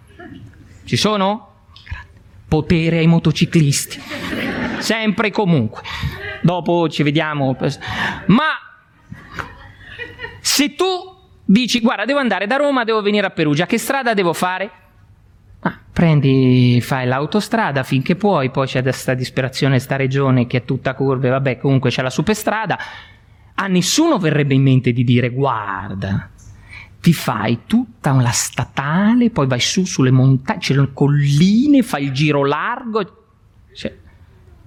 Ci 0.87 0.95
sono? 0.95 1.51
Potere 2.47 2.99
ai 2.99 3.07
motociclisti. 3.07 4.01
Sempre 4.79 5.27
e 5.27 5.31
comunque. 5.31 5.81
Dopo 6.41 6.87
ci 6.87 7.03
vediamo. 7.03 7.57
Ma 8.27 8.45
se 10.39 10.75
tu 10.75 10.85
dici, 11.43 11.81
guarda, 11.81 12.05
devo 12.05 12.19
andare 12.19 12.47
da 12.47 12.55
Roma, 12.55 12.85
devo 12.85 13.01
venire 13.01 13.27
a 13.27 13.31
Perugia, 13.31 13.65
che 13.65 13.77
strada 13.77 14.13
devo 14.13 14.31
fare? 14.31 14.71
Ah, 15.59 15.77
prendi, 15.91 16.79
fai 16.81 17.05
l'autostrada 17.05 17.83
finché 17.83 18.15
puoi, 18.15 18.49
poi 18.49 18.65
c'è 18.65 18.81
questa 18.81 19.13
disperazione, 19.13 19.79
sta 19.79 19.97
regione 19.97 20.47
che 20.47 20.59
è 20.59 20.63
tutta 20.63 20.93
curve, 20.93 21.27
vabbè, 21.27 21.57
comunque 21.57 21.89
c'è 21.89 22.01
la 22.01 22.09
superstrada. 22.09 22.79
A 23.55 23.67
nessuno 23.67 24.19
verrebbe 24.19 24.53
in 24.53 24.61
mente 24.61 24.93
di 24.93 25.03
dire, 25.03 25.31
guarda, 25.31 26.29
ti 26.99 27.13
fai 27.13 27.59
tutta 27.65 28.11
la 28.13 28.31
statale, 28.31 29.29
poi 29.29 29.47
vai 29.47 29.59
su 29.59 29.85
sulle 29.85 30.11
montagne, 30.11 30.59
c'è 30.59 30.73
le 30.73 30.91
colline, 30.93 31.83
fai 31.83 32.05
il 32.05 32.11
giro 32.11 32.45
largo. 32.45 33.25
Cioè, 33.73 33.95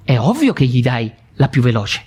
è 0.04 0.18
ovvio 0.18 0.52
che 0.52 0.64
gli 0.64 0.80
dai 0.80 1.12
la 1.34 1.48
più 1.48 1.62
veloce. 1.62 2.04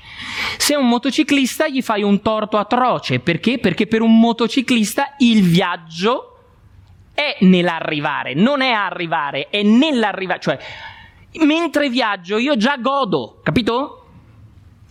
Se 0.57 0.73
è 0.73 0.77
un 0.77 0.87
motociclista 0.87 1.67
gli 1.67 1.81
fai 1.81 2.03
un 2.03 2.21
torto 2.21 2.57
atroce, 2.57 3.19
perché? 3.19 3.59
Perché 3.59 3.87
per 3.87 4.01
un 4.01 4.19
motociclista 4.19 5.15
il 5.19 5.43
viaggio 5.43 6.29
è 7.13 7.37
nell'arrivare, 7.41 8.33
non 8.33 8.61
è 8.61 8.71
arrivare, 8.71 9.49
è 9.49 9.61
nell'arrivare, 9.61 10.39
cioè 10.39 10.59
mentre 11.41 11.89
viaggio 11.89 12.37
io 12.37 12.55
già 12.55 12.77
godo, 12.77 13.39
capito? 13.43 13.99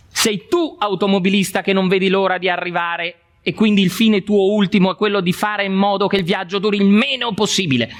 Sei 0.09 0.45
tu 0.47 0.75
automobilista 0.77 1.61
che 1.61 1.73
non 1.73 1.87
vedi 1.87 2.07
l'ora 2.09 2.37
di 2.37 2.49
arrivare 2.49 3.22
e 3.43 3.53
quindi 3.53 3.81
il 3.81 3.91
fine 3.91 4.23
tuo 4.23 4.53
ultimo 4.53 4.91
è 4.91 4.95
quello 4.95 5.19
di 5.19 5.33
fare 5.33 5.65
in 5.65 5.73
modo 5.73 6.07
che 6.07 6.15
il 6.15 6.23
viaggio 6.23 6.59
duri 6.59 6.77
il 6.77 6.85
meno 6.85 7.33
possibile. 7.33 7.91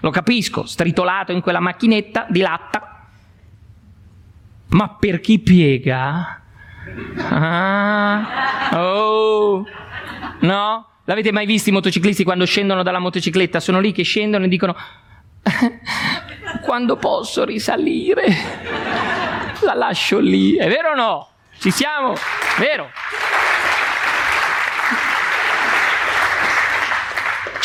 Lo 0.00 0.10
capisco, 0.10 0.64
stritolato 0.64 1.32
in 1.32 1.42
quella 1.42 1.60
macchinetta 1.60 2.26
di 2.30 2.40
latta. 2.40 3.06
Ma 4.68 4.88
per 4.88 5.20
chi 5.20 5.38
piega? 5.38 6.40
Ah, 7.18 8.70
oh, 8.72 9.66
no? 10.40 10.86
L'avete 11.04 11.30
mai 11.30 11.46
visto 11.46 11.68
i 11.68 11.72
motociclisti 11.72 12.24
quando 12.24 12.46
scendono 12.46 12.82
dalla 12.82 12.98
motocicletta? 12.98 13.60
Sono 13.60 13.78
lì 13.78 13.92
che 13.92 14.02
scendono 14.02 14.46
e 14.46 14.48
dicono 14.48 14.74
quando 16.64 16.96
posso 16.96 17.44
risalire? 17.44 18.24
La 19.60 19.74
lascio 19.74 20.18
lì. 20.18 20.56
È 20.56 20.68
vero 20.68 20.92
o 20.92 20.94
no? 20.94 21.28
Ci 21.58 21.70
siamo? 21.70 22.14
Vero? 22.58 22.90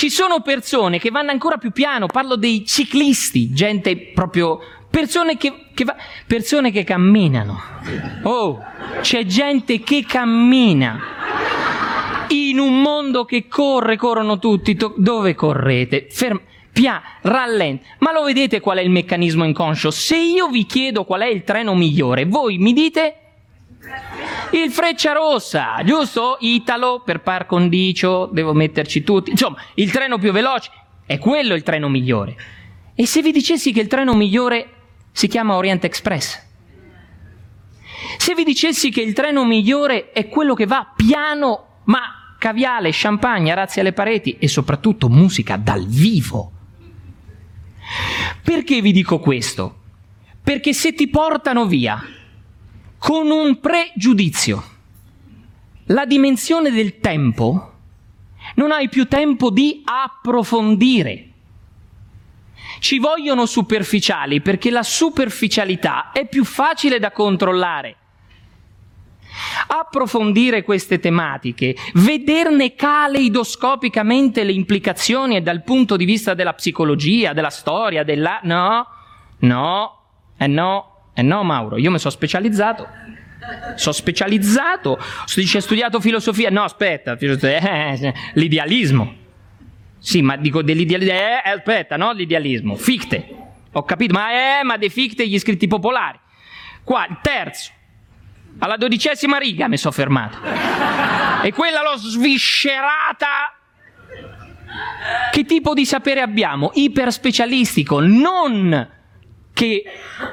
Ci 0.01 0.09
sono 0.09 0.41
persone 0.41 0.97
che 0.97 1.11
vanno 1.11 1.29
ancora 1.29 1.57
più 1.57 1.69
piano, 1.69 2.07
parlo 2.07 2.35
dei 2.35 2.65
ciclisti, 2.65 3.53
gente 3.53 3.95
proprio 3.95 4.59
persone 4.89 5.37
che, 5.37 5.65
che, 5.75 5.83
va, 5.83 5.95
persone 6.25 6.71
che 6.71 6.83
camminano. 6.83 7.61
Oh, 8.23 8.59
c'è 9.01 9.25
gente 9.25 9.81
che 9.81 10.03
cammina. 10.03 10.99
In 12.29 12.57
un 12.57 12.81
mondo 12.81 13.25
che 13.25 13.47
corre, 13.47 13.95
corrono 13.95 14.39
tutti. 14.39 14.75
To- 14.75 14.95
dove 14.97 15.35
correte? 15.35 16.07
Ferm- 16.09 16.41
pia, 16.73 16.99
rallenti. 17.21 17.85
Ma 17.99 18.11
lo 18.11 18.23
vedete 18.23 18.59
qual 18.59 18.79
è 18.79 18.81
il 18.81 18.89
meccanismo 18.89 19.43
inconscio? 19.43 19.91
Se 19.91 20.17
io 20.17 20.47
vi 20.47 20.65
chiedo 20.65 21.03
qual 21.03 21.21
è 21.21 21.27
il 21.27 21.43
treno 21.43 21.75
migliore, 21.75 22.25
voi 22.25 22.57
mi 22.57 22.73
dite 22.73 23.17
il 24.51 24.71
Freccia 24.71 25.13
Rossa, 25.13 25.81
giusto? 25.83 26.37
Italo 26.41 27.01
per 27.05 27.21
par 27.21 27.45
condicio, 27.45 28.29
devo 28.31 28.53
metterci 28.53 29.03
tutti. 29.03 29.31
Insomma, 29.31 29.61
il 29.75 29.91
treno 29.91 30.17
più 30.17 30.31
veloce 30.31 30.71
è 31.05 31.17
quello 31.17 31.53
il 31.53 31.63
treno 31.63 31.89
migliore. 31.89 32.35
E 32.93 33.05
se 33.05 33.21
vi 33.21 33.31
dicessi 33.31 33.71
che 33.71 33.79
il 33.79 33.87
treno 33.87 34.13
migliore 34.13 34.69
si 35.11 35.27
chiama 35.27 35.55
Orient 35.55 35.83
Express? 35.85 36.49
Se 38.17 38.33
vi 38.35 38.43
dicessi 38.43 38.91
che 38.91 39.01
il 39.01 39.13
treno 39.13 39.45
migliore 39.45 40.11
è 40.11 40.27
quello 40.27 40.53
che 40.53 40.65
va 40.65 40.91
piano, 40.95 41.79
ma 41.85 42.35
caviale, 42.37 42.89
champagne, 42.91 43.53
razzi 43.55 43.79
alle 43.79 43.93
pareti 43.93 44.37
e 44.37 44.47
soprattutto 44.47 45.07
musica 45.09 45.57
dal 45.57 45.85
vivo. 45.85 46.51
Perché 48.43 48.81
vi 48.81 48.91
dico 48.91 49.19
questo? 49.19 49.79
Perché 50.43 50.73
se 50.73 50.93
ti 50.93 51.07
portano 51.07 51.65
via 51.65 52.03
con 53.01 53.31
un 53.31 53.59
pregiudizio. 53.59 54.63
La 55.85 56.05
dimensione 56.05 56.69
del 56.69 56.99
tempo, 56.99 57.73
non 58.57 58.71
hai 58.71 58.89
più 58.89 59.07
tempo 59.07 59.49
di 59.49 59.81
approfondire. 59.83 61.29
Ci 62.77 62.99
vogliono 62.99 63.47
superficiali 63.47 64.39
perché 64.41 64.69
la 64.69 64.83
superficialità 64.83 66.11
è 66.11 66.27
più 66.27 66.45
facile 66.45 66.99
da 66.99 67.11
controllare. 67.11 67.95
Approfondire 69.65 70.61
queste 70.61 70.99
tematiche, 70.99 71.75
vederne 71.95 72.75
caleidoscopicamente 72.75 74.43
le 74.43 74.51
implicazioni 74.51 75.37
e 75.37 75.41
dal 75.41 75.63
punto 75.63 75.95
di 75.95 76.05
vista 76.05 76.35
della 76.35 76.53
psicologia, 76.53 77.33
della 77.33 77.49
storia, 77.49 78.03
della... 78.03 78.41
No, 78.43 78.85
no, 79.39 80.01
eh 80.37 80.45
no, 80.45 80.90
eh 81.13 81.21
no, 81.21 81.43
Mauro, 81.43 81.77
io 81.77 81.91
mi 81.91 81.99
sono 81.99 82.11
specializzato. 82.11 82.87
Sono 83.75 83.93
specializzato, 83.93 84.99
dice 85.35 85.61
studiato 85.61 85.99
filosofia. 85.99 86.49
No, 86.49 86.63
aspetta, 86.63 87.17
eh, 87.17 88.13
l'idealismo. 88.33 89.15
Sì, 89.97 90.21
ma 90.21 90.37
dico 90.37 90.61
dell'idealismo. 90.61 91.13
Eh, 91.13 91.41
aspetta, 91.45 91.97
no, 91.97 92.11
l'idealismo. 92.11 92.75
Fichte. 92.75 93.35
Ho 93.71 93.83
capito, 93.83 94.13
ma 94.13 94.59
eh, 94.59 94.63
ma 94.63 94.77
dei 94.77 94.89
Fichte 94.89 95.27
gli 95.27 95.39
scritti 95.39 95.67
popolari. 95.67 96.19
Qua, 96.83 97.05
il 97.09 97.17
terzo. 97.21 97.71
Alla 98.59 98.77
dodicesima 98.77 99.37
riga 99.37 99.67
mi 99.67 99.77
sono 99.77 99.93
fermato. 99.93 100.37
E 101.41 101.51
quella 101.51 101.81
l'ho 101.81 101.97
sviscerata. 101.97 103.55
Che 105.31 105.45
tipo 105.45 105.73
di 105.73 105.85
sapere 105.85 106.21
abbiamo? 106.21 106.71
Iperspecialistico, 106.73 107.99
non 107.99 108.87
che 109.53 109.83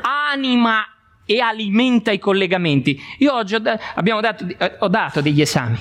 anima 0.02 0.84
e 1.24 1.40
alimenta 1.40 2.10
i 2.10 2.18
collegamenti. 2.18 3.00
Io 3.18 3.34
oggi 3.34 3.54
ho, 3.54 3.58
da- 3.58 3.78
dato, 4.20 4.46
eh, 4.56 4.76
ho 4.78 4.88
dato 4.88 5.20
degli 5.20 5.40
esami. 5.40 5.78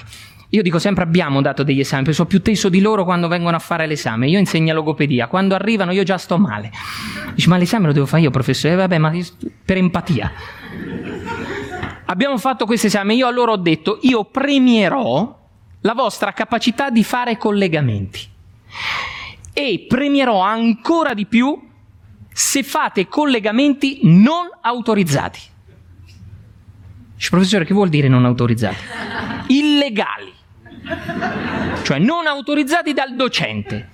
Io 0.52 0.62
dico 0.62 0.80
sempre 0.80 1.04
abbiamo 1.04 1.41
dato 1.41 1.63
degli 1.63 1.80
esami, 1.80 2.04
perché 2.04 2.17
sono 2.17 2.30
più 2.30 2.41
teso 2.41 2.69
di 2.69 2.80
loro 2.80 3.04
quando 3.04 3.28
vengono 3.28 3.56
a 3.56 3.60
fare 3.60 3.86
l'esame. 3.86 4.28
Io 4.30 4.39
insegno 4.39 4.73
logopedia, 4.73 5.28
quando 5.28 5.56
arrivano 5.56 5.91
io 5.91 6.04
già 6.04 6.17
sto 6.17 6.38
male. 6.38 6.71
Dici, 7.34 7.50
ma 7.50 7.58
l'esame 7.58 7.88
lo 7.88 7.93
devo 7.93 8.06
fare 8.06 8.23
io, 8.23 8.32
professore? 8.32 8.73
Eh, 8.73 8.78
vabbè, 8.78 8.97
ma 8.97 9.12
per 9.63 9.78
empatia. 9.78 10.32
Abbiamo 12.06 12.38
fatto 12.38 12.65
questo 12.65 12.88
esame, 12.88 13.15
io 13.15 13.28
a 13.28 13.32
loro 13.32 13.54
ho 13.54 13.58
detto, 13.58 14.00
io 14.04 14.23
premierò 14.23 15.38
la 15.82 15.93
vostra 15.93 16.32
capacità 16.32 16.89
di 16.89 17.04
fare 17.04 17.38
collegamenti 17.38 18.21
e 19.54 19.86
premierò 19.88 20.39
ancora 20.39 21.13
di 21.13 21.26
più 21.26 21.66
se 22.38 22.62
fate 22.62 23.08
collegamenti 23.08 24.02
non 24.04 24.47
autorizzati. 24.62 25.39
Dice, 27.15 27.30
professore, 27.32 27.65
che 27.65 27.73
vuol 27.73 27.89
dire 27.89 28.08
non 28.08 28.26
autorizzati? 28.26 28.76
Illegali, 29.47 30.32
cioè 31.82 31.97
non 31.97 32.28
autorizzati 32.28 32.93
dal 32.93 33.15
docente. 33.15 33.89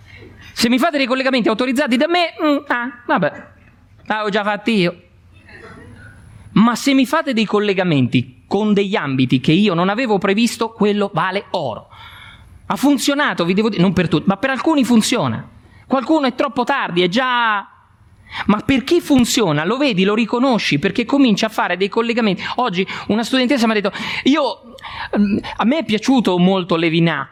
Se 0.51 0.67
mi 0.67 0.77
fate 0.77 0.97
dei 0.97 1.06
collegamenti 1.06 1.47
autorizzati 1.47 1.95
da 1.95 2.08
me, 2.10 2.34
mm, 2.43 2.58
ah, 2.67 3.03
vabbè, 3.08 3.47
l'avevo 4.08 4.29
già 4.29 4.43
fatti 4.43 4.71
io. 4.73 5.01
Ma 6.51 6.75
se 6.75 6.93
mi 6.93 7.06
fate 7.06 7.32
dei 7.32 7.45
collegamenti 7.45 8.43
con 8.45 8.73
degli 8.73 8.97
ambiti 8.97 9.39
che 9.39 9.53
io 9.53 9.73
non 9.73 9.88
avevo 9.88 10.17
previsto, 10.17 10.73
quello 10.73 11.10
vale 11.13 11.45
oro. 11.51 11.88
Ha 12.65 12.75
funzionato, 12.75 13.45
vi 13.45 13.53
devo 13.53 13.69
dire, 13.69 13.82
non 13.82 13.93
per 13.93 14.10
tutti, 14.10 14.27
ma 14.27 14.36
per 14.36 14.49
alcuni 14.49 14.84
funziona. 14.84 15.47
Qualcuno 15.88 16.27
è 16.27 16.36
troppo 16.36 16.65
tardi, 16.65 17.03
è 17.03 17.08
già 17.08 17.72
ma 18.47 18.60
perché 18.60 19.01
funziona? 19.01 19.63
Lo 19.65 19.77
vedi, 19.77 20.03
lo 20.03 20.15
riconosci, 20.15 20.79
perché 20.79 21.06
comincia 21.06 21.47
a 21.47 21.49
fare 21.49 21.77
dei 21.77 21.89
collegamenti. 21.89 22.43
Oggi 22.56 22.86
una 23.08 23.23
studentessa 23.23 23.65
mi 23.65 23.71
ha 23.71 23.75
detto, 23.75 23.91
io, 24.23 24.75
mm, 25.17 25.38
a 25.58 25.65
me 25.65 25.79
è 25.79 25.86
piaciuto 25.86 26.38
molto 26.38 26.75
Levinà, 26.75 27.27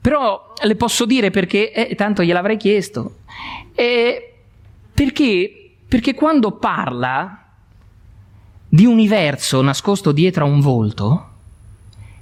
però 0.00 0.52
le 0.62 0.76
posso 0.76 1.04
dire 1.04 1.30
perché, 1.30 1.72
eh, 1.72 1.94
tanto 1.94 2.22
gliel'avrei 2.22 2.56
chiesto, 2.56 3.16
eh, 3.74 4.34
perché, 4.92 5.72
perché 5.86 6.14
quando 6.14 6.52
parla 6.52 7.44
di 8.68 8.86
universo 8.86 9.60
nascosto 9.62 10.12
dietro 10.12 10.44
a 10.44 10.48
un 10.48 10.60
volto, 10.60 11.28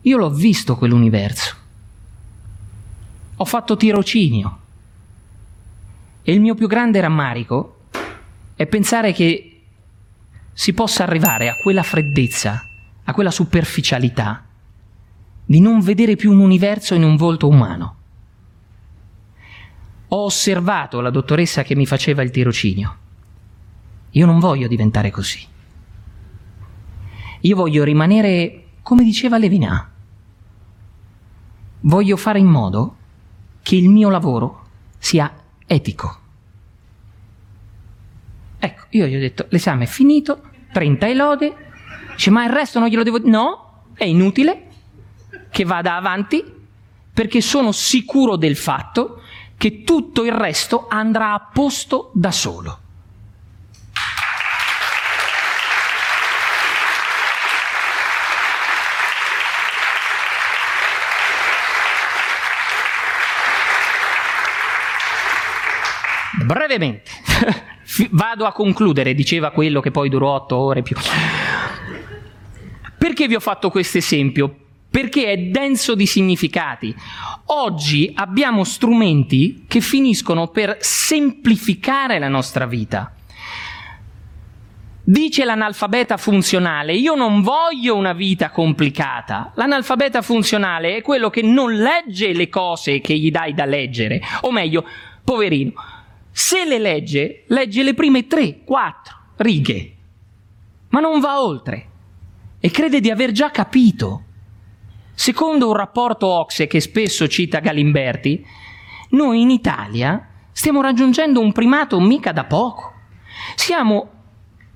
io 0.02 0.16
l'ho 0.16 0.30
visto 0.30 0.76
quell'universo. 0.76 1.56
Ho 3.36 3.44
fatto 3.44 3.76
tirocinio. 3.76 4.58
E 6.22 6.32
il 6.32 6.40
mio 6.40 6.54
più 6.54 6.66
grande 6.66 7.00
rammarico 7.00 7.77
è 8.58 8.66
pensare 8.66 9.12
che 9.12 9.60
si 10.52 10.72
possa 10.72 11.04
arrivare 11.04 11.48
a 11.48 11.54
quella 11.62 11.84
freddezza, 11.84 12.60
a 13.04 13.12
quella 13.14 13.30
superficialità, 13.30 14.44
di 15.44 15.60
non 15.60 15.78
vedere 15.78 16.16
più 16.16 16.32
un 16.32 16.40
universo 16.40 16.96
in 16.96 17.04
un 17.04 17.14
volto 17.14 17.46
umano. 17.46 17.96
Ho 20.08 20.24
osservato 20.24 21.00
la 21.00 21.10
dottoressa 21.10 21.62
che 21.62 21.76
mi 21.76 21.86
faceva 21.86 22.22
il 22.22 22.32
tirocinio. 22.32 22.96
Io 24.10 24.26
non 24.26 24.40
voglio 24.40 24.66
diventare 24.66 25.12
così. 25.12 25.46
Io 27.42 27.54
voglio 27.54 27.84
rimanere, 27.84 28.64
come 28.82 29.04
diceva 29.04 29.38
Levinà, 29.38 29.88
voglio 31.82 32.16
fare 32.16 32.40
in 32.40 32.48
modo 32.48 32.96
che 33.62 33.76
il 33.76 33.88
mio 33.88 34.08
lavoro 34.08 34.66
sia 34.98 35.32
etico. 35.64 36.26
Ecco, 38.58 38.84
io 38.90 39.06
gli 39.06 39.14
ho 39.14 39.20
detto, 39.20 39.46
l'esame 39.50 39.84
è 39.84 39.86
finito, 39.86 40.42
30 40.72 41.06
e 41.06 41.14
lode, 41.14 41.54
dice, 42.12 42.30
ma 42.30 42.44
il 42.44 42.50
resto 42.50 42.78
non 42.78 42.88
glielo 42.88 43.04
devo 43.04 43.18
dire? 43.18 43.30
No, 43.30 43.84
è 43.94 44.04
inutile 44.04 44.66
che 45.50 45.64
vada 45.64 45.96
avanti 45.96 46.44
perché 47.12 47.40
sono 47.40 47.72
sicuro 47.72 48.36
del 48.36 48.56
fatto 48.56 49.22
che 49.56 49.82
tutto 49.82 50.24
il 50.24 50.32
resto 50.32 50.86
andrà 50.88 51.32
a 51.32 51.48
posto 51.52 52.10
da 52.14 52.30
solo. 52.30 52.78
Brevemente, 66.44 67.10
vado 68.10 68.44
a 68.44 68.52
concludere, 68.52 69.14
diceva 69.14 69.50
quello 69.50 69.80
che 69.80 69.90
poi 69.90 70.08
durò 70.08 70.34
otto 70.34 70.56
ore 70.56 70.82
più. 70.82 70.96
Perché 72.98 73.28
vi 73.28 73.34
ho 73.34 73.40
fatto 73.40 73.70
questo 73.70 73.98
esempio? 73.98 74.54
Perché 74.90 75.26
è 75.26 75.38
denso 75.38 75.94
di 75.94 76.06
significati. 76.06 76.94
Oggi 77.46 78.12
abbiamo 78.14 78.64
strumenti 78.64 79.64
che 79.68 79.80
finiscono 79.80 80.48
per 80.48 80.76
semplificare 80.80 82.18
la 82.18 82.28
nostra 82.28 82.66
vita. 82.66 83.12
Dice 85.04 85.44
l'analfabeta 85.46 86.18
funzionale, 86.18 86.94
io 86.94 87.14
non 87.14 87.40
voglio 87.40 87.96
una 87.96 88.12
vita 88.12 88.50
complicata. 88.50 89.52
L'analfabeta 89.54 90.20
funzionale 90.20 90.96
è 90.96 91.02
quello 91.02 91.30
che 91.30 91.40
non 91.40 91.72
legge 91.72 92.34
le 92.34 92.50
cose 92.50 93.00
che 93.00 93.16
gli 93.16 93.30
dai 93.30 93.54
da 93.54 93.64
leggere. 93.64 94.20
O 94.42 94.50
meglio, 94.50 94.84
poverino, 95.24 95.72
se 96.38 96.64
le 96.64 96.78
legge, 96.78 97.42
legge 97.48 97.82
le 97.82 97.94
prime 97.94 98.28
tre, 98.28 98.62
quattro 98.62 99.16
righe, 99.38 99.96
ma 100.90 101.00
non 101.00 101.18
va 101.18 101.42
oltre 101.42 101.88
e 102.60 102.70
crede 102.70 103.00
di 103.00 103.10
aver 103.10 103.32
già 103.32 103.50
capito. 103.50 104.22
Secondo 105.14 105.66
un 105.66 105.74
rapporto 105.74 106.28
Ocse 106.28 106.68
che 106.68 106.78
spesso 106.78 107.26
cita 107.26 107.58
Galimberti, 107.58 108.46
noi 109.10 109.40
in 109.40 109.50
Italia 109.50 110.28
stiamo 110.52 110.80
raggiungendo 110.80 111.40
un 111.40 111.50
primato 111.50 111.98
mica 111.98 112.30
da 112.30 112.44
poco. 112.44 112.92
Siamo 113.56 114.10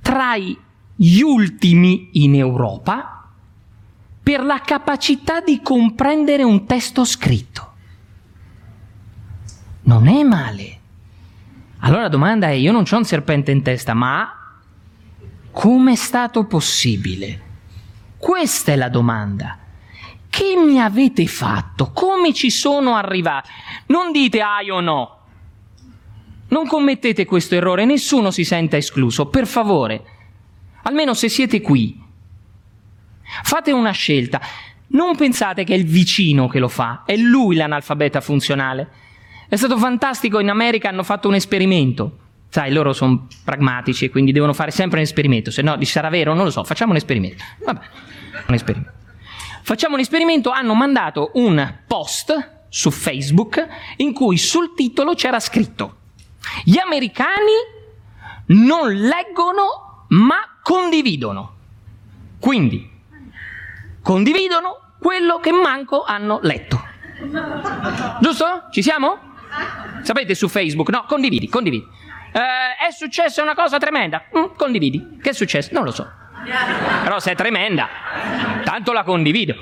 tra 0.03 0.37
gli 0.37 1.20
ultimi 1.20 2.09
in 2.25 2.35
Europa 2.35 3.29
per 4.20 4.42
la 4.42 4.61
capacità 4.62 5.40
di 5.40 5.61
comprendere 5.62 6.42
un 6.42 6.66
testo 6.66 7.05
scritto. 7.05 7.72
Non 9.83 10.09
è 10.09 10.25
male. 10.25 10.81
Allora 11.85 12.03
la 12.03 12.09
domanda 12.09 12.49
è, 12.49 12.53
io 12.53 12.71
non 12.71 12.85
ho 12.88 12.97
un 12.97 13.05
serpente 13.05 13.51
in 13.51 13.62
testa, 13.62 13.92
ma 13.92 14.61
come 15.51 15.92
è 15.92 15.97
stato 15.97 16.45
possibile? 16.47 17.51
Questa 18.18 18.73
è 18.73 18.77
la 18.77 18.88
domanda. 18.88 19.59
Che 20.29 20.57
mi 20.57 20.81
avete 20.81 21.27
fatto? 21.27 21.90
Come 21.90 22.33
ci 22.33 22.51
sono 22.51 22.95
arrivati? 22.95 23.51
Non 23.87 24.12
dite 24.12 24.40
ai 24.40 24.71
o 24.71 24.81
no. 24.81 25.18
Non 26.49 26.66
commettete 26.66 27.25
questo 27.25 27.57
errore, 27.57 27.85
nessuno 27.85 28.31
si 28.31 28.45
senta 28.45 28.77
escluso, 28.77 29.27
per 29.27 29.47
favore. 29.49 30.05
Almeno 30.83 31.14
se 31.14 31.29
siete 31.29 31.61
qui. 31.61 32.01
Fate 33.42 33.73
una 33.73 33.90
scelta. 33.90 34.40
Non 34.88 35.16
pensate 35.16 35.64
che 35.64 35.75
è 35.75 35.77
il 35.79 35.87
vicino 35.87 36.47
che 36.47 36.61
lo 36.61 36.68
fa, 36.68 37.03
è 37.05 37.16
lui 37.16 37.57
l'analfabeta 37.57 38.21
funzionale. 38.21 39.01
È 39.52 39.56
stato 39.56 39.76
fantastico, 39.76 40.38
in 40.38 40.48
America 40.48 40.88
hanno 40.88 41.02
fatto 41.02 41.28
un 41.28 41.34
esperimento. 41.34 42.16
Sai, 42.48 42.72
loro 42.72 42.94
sono 42.94 43.26
pragmatici 43.44 44.06
e 44.06 44.08
quindi 44.08 44.32
devono 44.32 44.54
fare 44.54 44.70
sempre 44.70 44.96
un 44.96 45.04
esperimento, 45.04 45.50
se 45.50 45.60
no 45.60 45.76
sarà 45.82 46.08
vero, 46.08 46.32
non 46.32 46.44
lo 46.44 46.50
so, 46.50 46.64
facciamo 46.64 46.92
un 46.92 46.96
esperimento. 46.96 47.44
Vabbè, 47.62 47.80
un 48.46 48.54
esperimento. 48.54 48.92
Facciamo 49.60 49.96
un 49.96 50.00
esperimento, 50.00 50.48
hanno 50.48 50.72
mandato 50.72 51.32
un 51.34 51.80
post 51.86 52.62
su 52.70 52.90
Facebook 52.90 53.66
in 53.96 54.14
cui 54.14 54.38
sul 54.38 54.72
titolo 54.74 55.12
c'era 55.12 55.38
scritto 55.38 55.96
gli 56.64 56.78
americani 56.78 57.52
non 58.46 58.90
leggono 58.90 60.06
ma 60.08 60.36
condividono. 60.62 61.56
Quindi 62.40 62.90
condividono 64.00 64.94
quello 64.98 65.40
che 65.40 65.52
manco 65.52 66.04
hanno 66.04 66.40
letto. 66.40 66.82
Giusto? 68.22 68.68
Ci 68.70 68.80
siamo? 68.80 69.32
Sapete 70.02 70.34
su 70.34 70.48
Facebook? 70.48 70.88
No, 70.90 71.04
condividi, 71.06 71.48
condividi. 71.48 71.86
Eh, 72.32 72.86
è 72.86 72.90
successa 72.90 73.42
una 73.42 73.54
cosa 73.54 73.78
tremenda. 73.78 74.24
Mm, 74.36 74.54
condividi. 74.56 75.18
Che 75.22 75.30
è 75.30 75.32
successo? 75.32 75.70
Non 75.72 75.84
lo 75.84 75.90
so. 75.90 76.10
Però 77.02 77.20
se 77.20 77.32
è 77.32 77.34
tremenda, 77.36 77.88
tanto 78.64 78.92
la 78.92 79.04
condivido. 79.04 79.54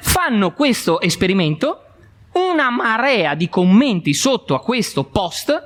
Fanno 0.00 0.52
questo 0.52 1.00
esperimento 1.00 1.84
una 2.32 2.70
marea 2.70 3.34
di 3.34 3.48
commenti 3.48 4.14
sotto 4.14 4.54
a 4.54 4.60
questo 4.60 5.04
post 5.04 5.64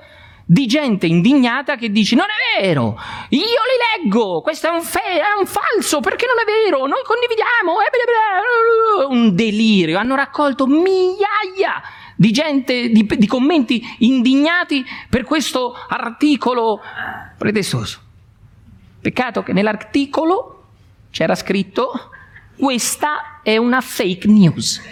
di 0.48 0.66
gente 0.66 1.06
indignata 1.06 1.74
che 1.74 1.90
dice 1.90 2.14
non 2.14 2.26
è 2.26 2.60
vero, 2.60 2.96
io 3.30 3.40
li 3.40 4.04
leggo, 4.04 4.42
questo 4.42 4.68
è 4.68 4.70
un, 4.70 4.82
fe- 4.82 5.00
è 5.00 5.36
un 5.36 5.46
falso, 5.46 5.98
perché 5.98 6.26
non 6.26 6.36
è 6.38 6.44
vero, 6.44 6.86
noi 6.86 7.02
condividiamo, 7.02 7.80
eh, 7.80 9.04
un 9.08 9.34
delirio, 9.34 9.98
hanno 9.98 10.14
raccolto 10.14 10.68
migliaia 10.68 11.82
di 12.16 12.32
gente, 12.32 12.88
di, 12.88 13.06
di 13.06 13.26
commenti 13.26 13.80
indignati 13.98 14.84
per 15.08 15.24
questo 15.24 15.74
articolo 15.74 16.80
pretestoso. 17.36 18.00
Peccato 19.00 19.42
che 19.42 19.52
nell'articolo 19.52 20.64
c'era 21.10 21.34
scritto 21.34 22.10
questa 22.56 23.40
è 23.42 23.58
una 23.58 23.80
fake 23.80 24.26
news. 24.26 24.82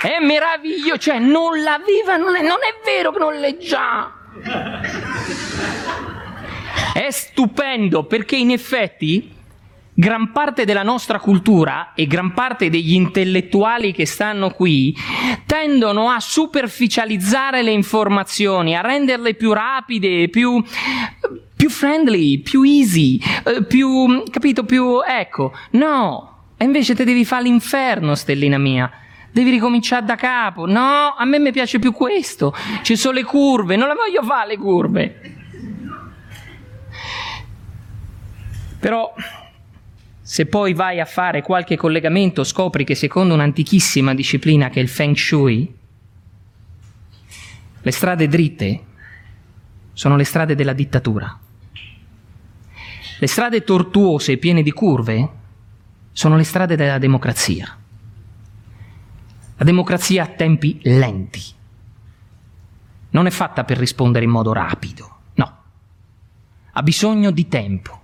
È 0.00 0.18
meraviglioso, 0.20 0.96
cioè 0.98 1.18
non 1.18 1.62
l'aveva, 1.62 2.16
non 2.16 2.34
è, 2.34 2.40
vero 2.84 3.12
che 3.12 3.18
non 3.18 3.34
leggia. 3.34 4.12
È 6.98 7.12
stupendo 7.12 8.06
perché 8.06 8.34
in 8.34 8.50
effetti 8.50 9.30
gran 9.94 10.32
parte 10.32 10.64
della 10.64 10.82
nostra 10.82 11.20
cultura 11.20 11.92
e 11.94 12.08
gran 12.08 12.34
parte 12.34 12.70
degli 12.70 12.92
intellettuali 12.92 13.92
che 13.92 14.04
stanno 14.04 14.50
qui 14.50 14.96
tendono 15.46 16.10
a 16.10 16.18
superficializzare 16.18 17.62
le 17.62 17.70
informazioni, 17.70 18.76
a 18.76 18.80
renderle 18.80 19.34
più 19.34 19.52
rapide, 19.52 20.28
più, 20.28 20.60
più 21.54 21.70
friendly, 21.70 22.38
più 22.38 22.64
easy, 22.64 23.20
eh, 23.44 23.62
più, 23.62 24.24
capito, 24.28 24.64
più, 24.64 25.00
ecco, 25.00 25.52
no. 25.70 26.46
E 26.56 26.64
invece 26.64 26.96
te 26.96 27.04
devi 27.04 27.24
fare 27.24 27.44
l'inferno, 27.44 28.16
stellina 28.16 28.58
mia 28.58 28.90
devi 29.30 29.50
ricominciare 29.50 30.04
da 30.04 30.16
capo. 30.16 30.66
No, 30.66 31.14
a 31.16 31.24
me 31.24 31.38
mi 31.38 31.52
piace 31.52 31.78
più 31.78 31.92
questo. 31.92 32.52
Ci 32.82 32.96
sono 32.96 33.14
le 33.14 33.22
curve, 33.22 33.76
non 33.76 33.86
le 33.86 33.94
voglio 33.94 34.24
fare 34.24 34.48
le 34.48 34.56
curve. 34.56 35.37
Però 38.78 39.14
se 40.20 40.46
poi 40.46 40.74
vai 40.74 41.00
a 41.00 41.04
fare 41.04 41.42
qualche 41.42 41.76
collegamento 41.76 42.44
scopri 42.44 42.84
che 42.84 42.94
secondo 42.94 43.34
un'antichissima 43.34 44.14
disciplina 44.14 44.68
che 44.68 44.78
è 44.78 44.82
il 44.82 44.88
Feng 44.88 45.16
Shui, 45.16 45.74
le 47.80 47.90
strade 47.90 48.28
dritte 48.28 48.84
sono 49.94 50.16
le 50.16 50.24
strade 50.24 50.54
della 50.54 50.74
dittatura. 50.74 51.38
Le 53.20 53.26
strade 53.26 53.64
tortuose 53.64 54.32
e 54.32 54.36
piene 54.36 54.62
di 54.62 54.70
curve 54.70 55.28
sono 56.12 56.36
le 56.36 56.44
strade 56.44 56.76
della 56.76 56.98
democrazia. 56.98 57.76
La 59.56 59.64
democrazia 59.64 60.24
ha 60.24 60.26
tempi 60.26 60.78
lenti. 60.82 61.42
Non 63.10 63.26
è 63.26 63.30
fatta 63.30 63.64
per 63.64 63.78
rispondere 63.78 64.24
in 64.24 64.30
modo 64.30 64.52
rapido, 64.52 65.18
no. 65.34 65.62
Ha 66.72 66.82
bisogno 66.82 67.30
di 67.32 67.48
tempo. 67.48 67.97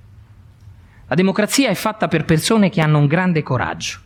La 1.07 1.15
democrazia 1.15 1.69
è 1.69 1.75
fatta 1.75 2.09
per 2.09 2.25
persone 2.25 2.71
che 2.71 2.81
hanno 2.81 2.99
un 2.99 3.07
grande 3.07 3.43
coraggio. 3.43 3.99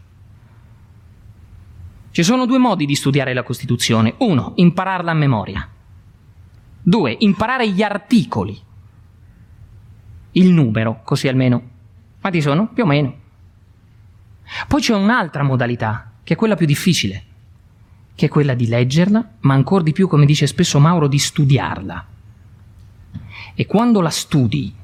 Ci 2.11 2.22
sono 2.22 2.46
due 2.46 2.58
modi 2.58 2.87
di 2.87 2.94
studiare 2.94 3.32
la 3.32 3.42
Costituzione. 3.42 4.14
Uno, 4.18 4.52
impararla 4.56 5.11
a 5.11 5.14
memoria. 5.14 5.68
Due, 6.82 7.16
imparare 7.20 7.70
gli 7.70 7.82
articoli. 7.82 8.61
Il 10.32 10.52
numero, 10.52 11.00
così 11.04 11.28
almeno. 11.28 11.62
Quanti 12.20 12.40
sono? 12.40 12.68
Più 12.68 12.82
o 12.82 12.87
meno. 12.87 13.14
Poi 14.66 14.80
c'è 14.80 14.94
un'altra 14.94 15.42
modalità, 15.42 16.12
che 16.24 16.34
è 16.34 16.37
quella 16.37 16.56
più 16.56 16.66
difficile 16.66 17.26
che 18.18 18.26
è 18.26 18.28
quella 18.28 18.54
di 18.54 18.66
leggerla, 18.66 19.34
ma 19.42 19.54
ancora 19.54 19.84
di 19.84 19.92
più, 19.92 20.08
come 20.08 20.26
dice 20.26 20.48
spesso 20.48 20.80
Mauro, 20.80 21.06
di 21.06 21.20
studiarla. 21.20 22.06
E 23.54 23.64
quando 23.64 24.00
la 24.00 24.11
studi, 24.11 24.74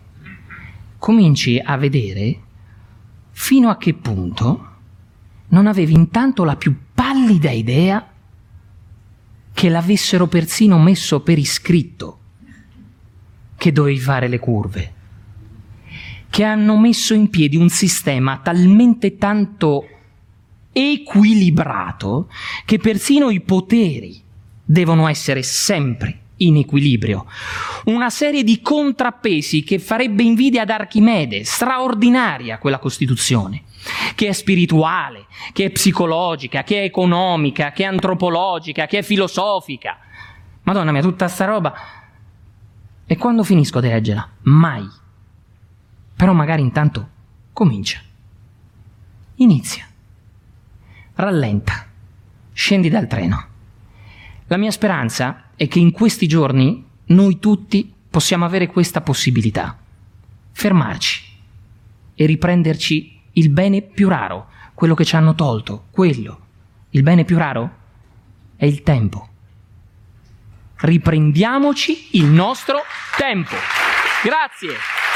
cominci 1.05 1.61
a 1.62 1.77
vedere 1.77 2.40
fino 3.33 3.69
a 3.69 3.77
che 3.77 3.93
punto 3.93 4.69
non 5.49 5.67
avevi 5.67 5.93
intanto 5.93 6.45
la 6.45 6.57
più 6.57 6.75
pallida 6.95 7.51
idea 7.51 8.11
che 9.53 9.69
l'avessero 9.69 10.29
persino 10.29 10.79
messo 10.79 11.21
per 11.21 11.37
iscritto 11.37 12.21
che 13.55 13.71
dovevi 13.71 13.99
fare 13.99 14.29
le 14.29 14.38
curve, 14.38 14.95
che 16.31 16.43
hanno 16.43 16.79
messo 16.79 17.12
in 17.12 17.29
piedi 17.29 17.59
un 17.59 17.69
sistema 17.69 18.38
talmente 18.38 19.19
tanto 19.19 19.87
equilibrato 20.73 22.31
che 22.64 22.79
persino 22.79 23.29
i 23.29 23.43
poteri 23.43 24.23
devono 24.64 25.07
essere 25.07 25.43
sempre 25.43 26.24
in 26.38 26.57
equilibrio. 26.57 27.27
Una 27.85 28.11
serie 28.11 28.42
di 28.42 28.61
contrappesi 28.61 29.62
che 29.62 29.79
farebbe 29.79 30.23
invidia 30.23 30.62
ad 30.62 30.70
Archimede, 30.70 31.44
straordinaria 31.44 32.59
quella 32.59 32.79
Costituzione, 32.79 33.62
che 34.14 34.29
è 34.29 34.33
spirituale, 34.33 35.27
che 35.53 35.66
è 35.66 35.70
psicologica, 35.70 36.64
che 36.64 36.81
è 36.81 36.85
economica, 36.85 37.73
che 37.73 37.85
è 37.85 37.87
antropologica, 37.87 38.87
che 38.87 38.99
è 38.99 39.03
filosofica. 39.03 39.99
Madonna 40.62 40.92
mia, 40.92 41.03
tutta 41.03 41.29
sta 41.29 41.44
roba. 41.44 41.75
E 43.07 43.16
quando 43.16 43.44
finisco 43.44 43.81
di 43.81 43.88
leggerla? 43.88 44.29
Mai. 44.42 44.88
Però 46.16 46.33
magari 46.33 46.62
intanto 46.62 47.09
comincia. 47.53 48.01
Inizia. 49.37 49.87
Rallenta. 51.14 51.87
Scendi 52.53 52.88
dal 52.88 53.07
treno. 53.07 53.47
La 54.47 54.57
mia 54.57 54.70
speranza 54.70 55.43
è 55.57 55.69
che 55.69 55.79
in 55.79 55.93
questi 55.93 56.27
giorni 56.27 56.85
noi 57.07 57.38
tutti 57.38 57.93
possiamo 58.09 58.45
avere 58.45 58.67
questa 58.67 59.01
possibilità. 59.01 59.79
Fermarci 60.53 61.23
e 62.14 62.27
riprenderci 62.27 63.21
il 63.33 63.51
bene 63.51 63.83
più 63.83 64.09
raro, 64.09 64.49
quello 64.75 64.95
che 64.95 65.05
ci 65.05 65.17
hanno 65.17 65.35
tolto, 65.35 65.87
quello. 65.90 66.40
Il 66.90 67.03
bene 67.03 67.25
più 67.25 67.37
raro 67.37 67.71
è 68.57 68.67
il 68.67 68.83
tempo. 68.83 69.29
Riprendiamoci 70.77 72.09
il 72.12 72.27
nostro 72.27 72.83
tempo. 73.17 73.55
Grazie. 74.23 75.13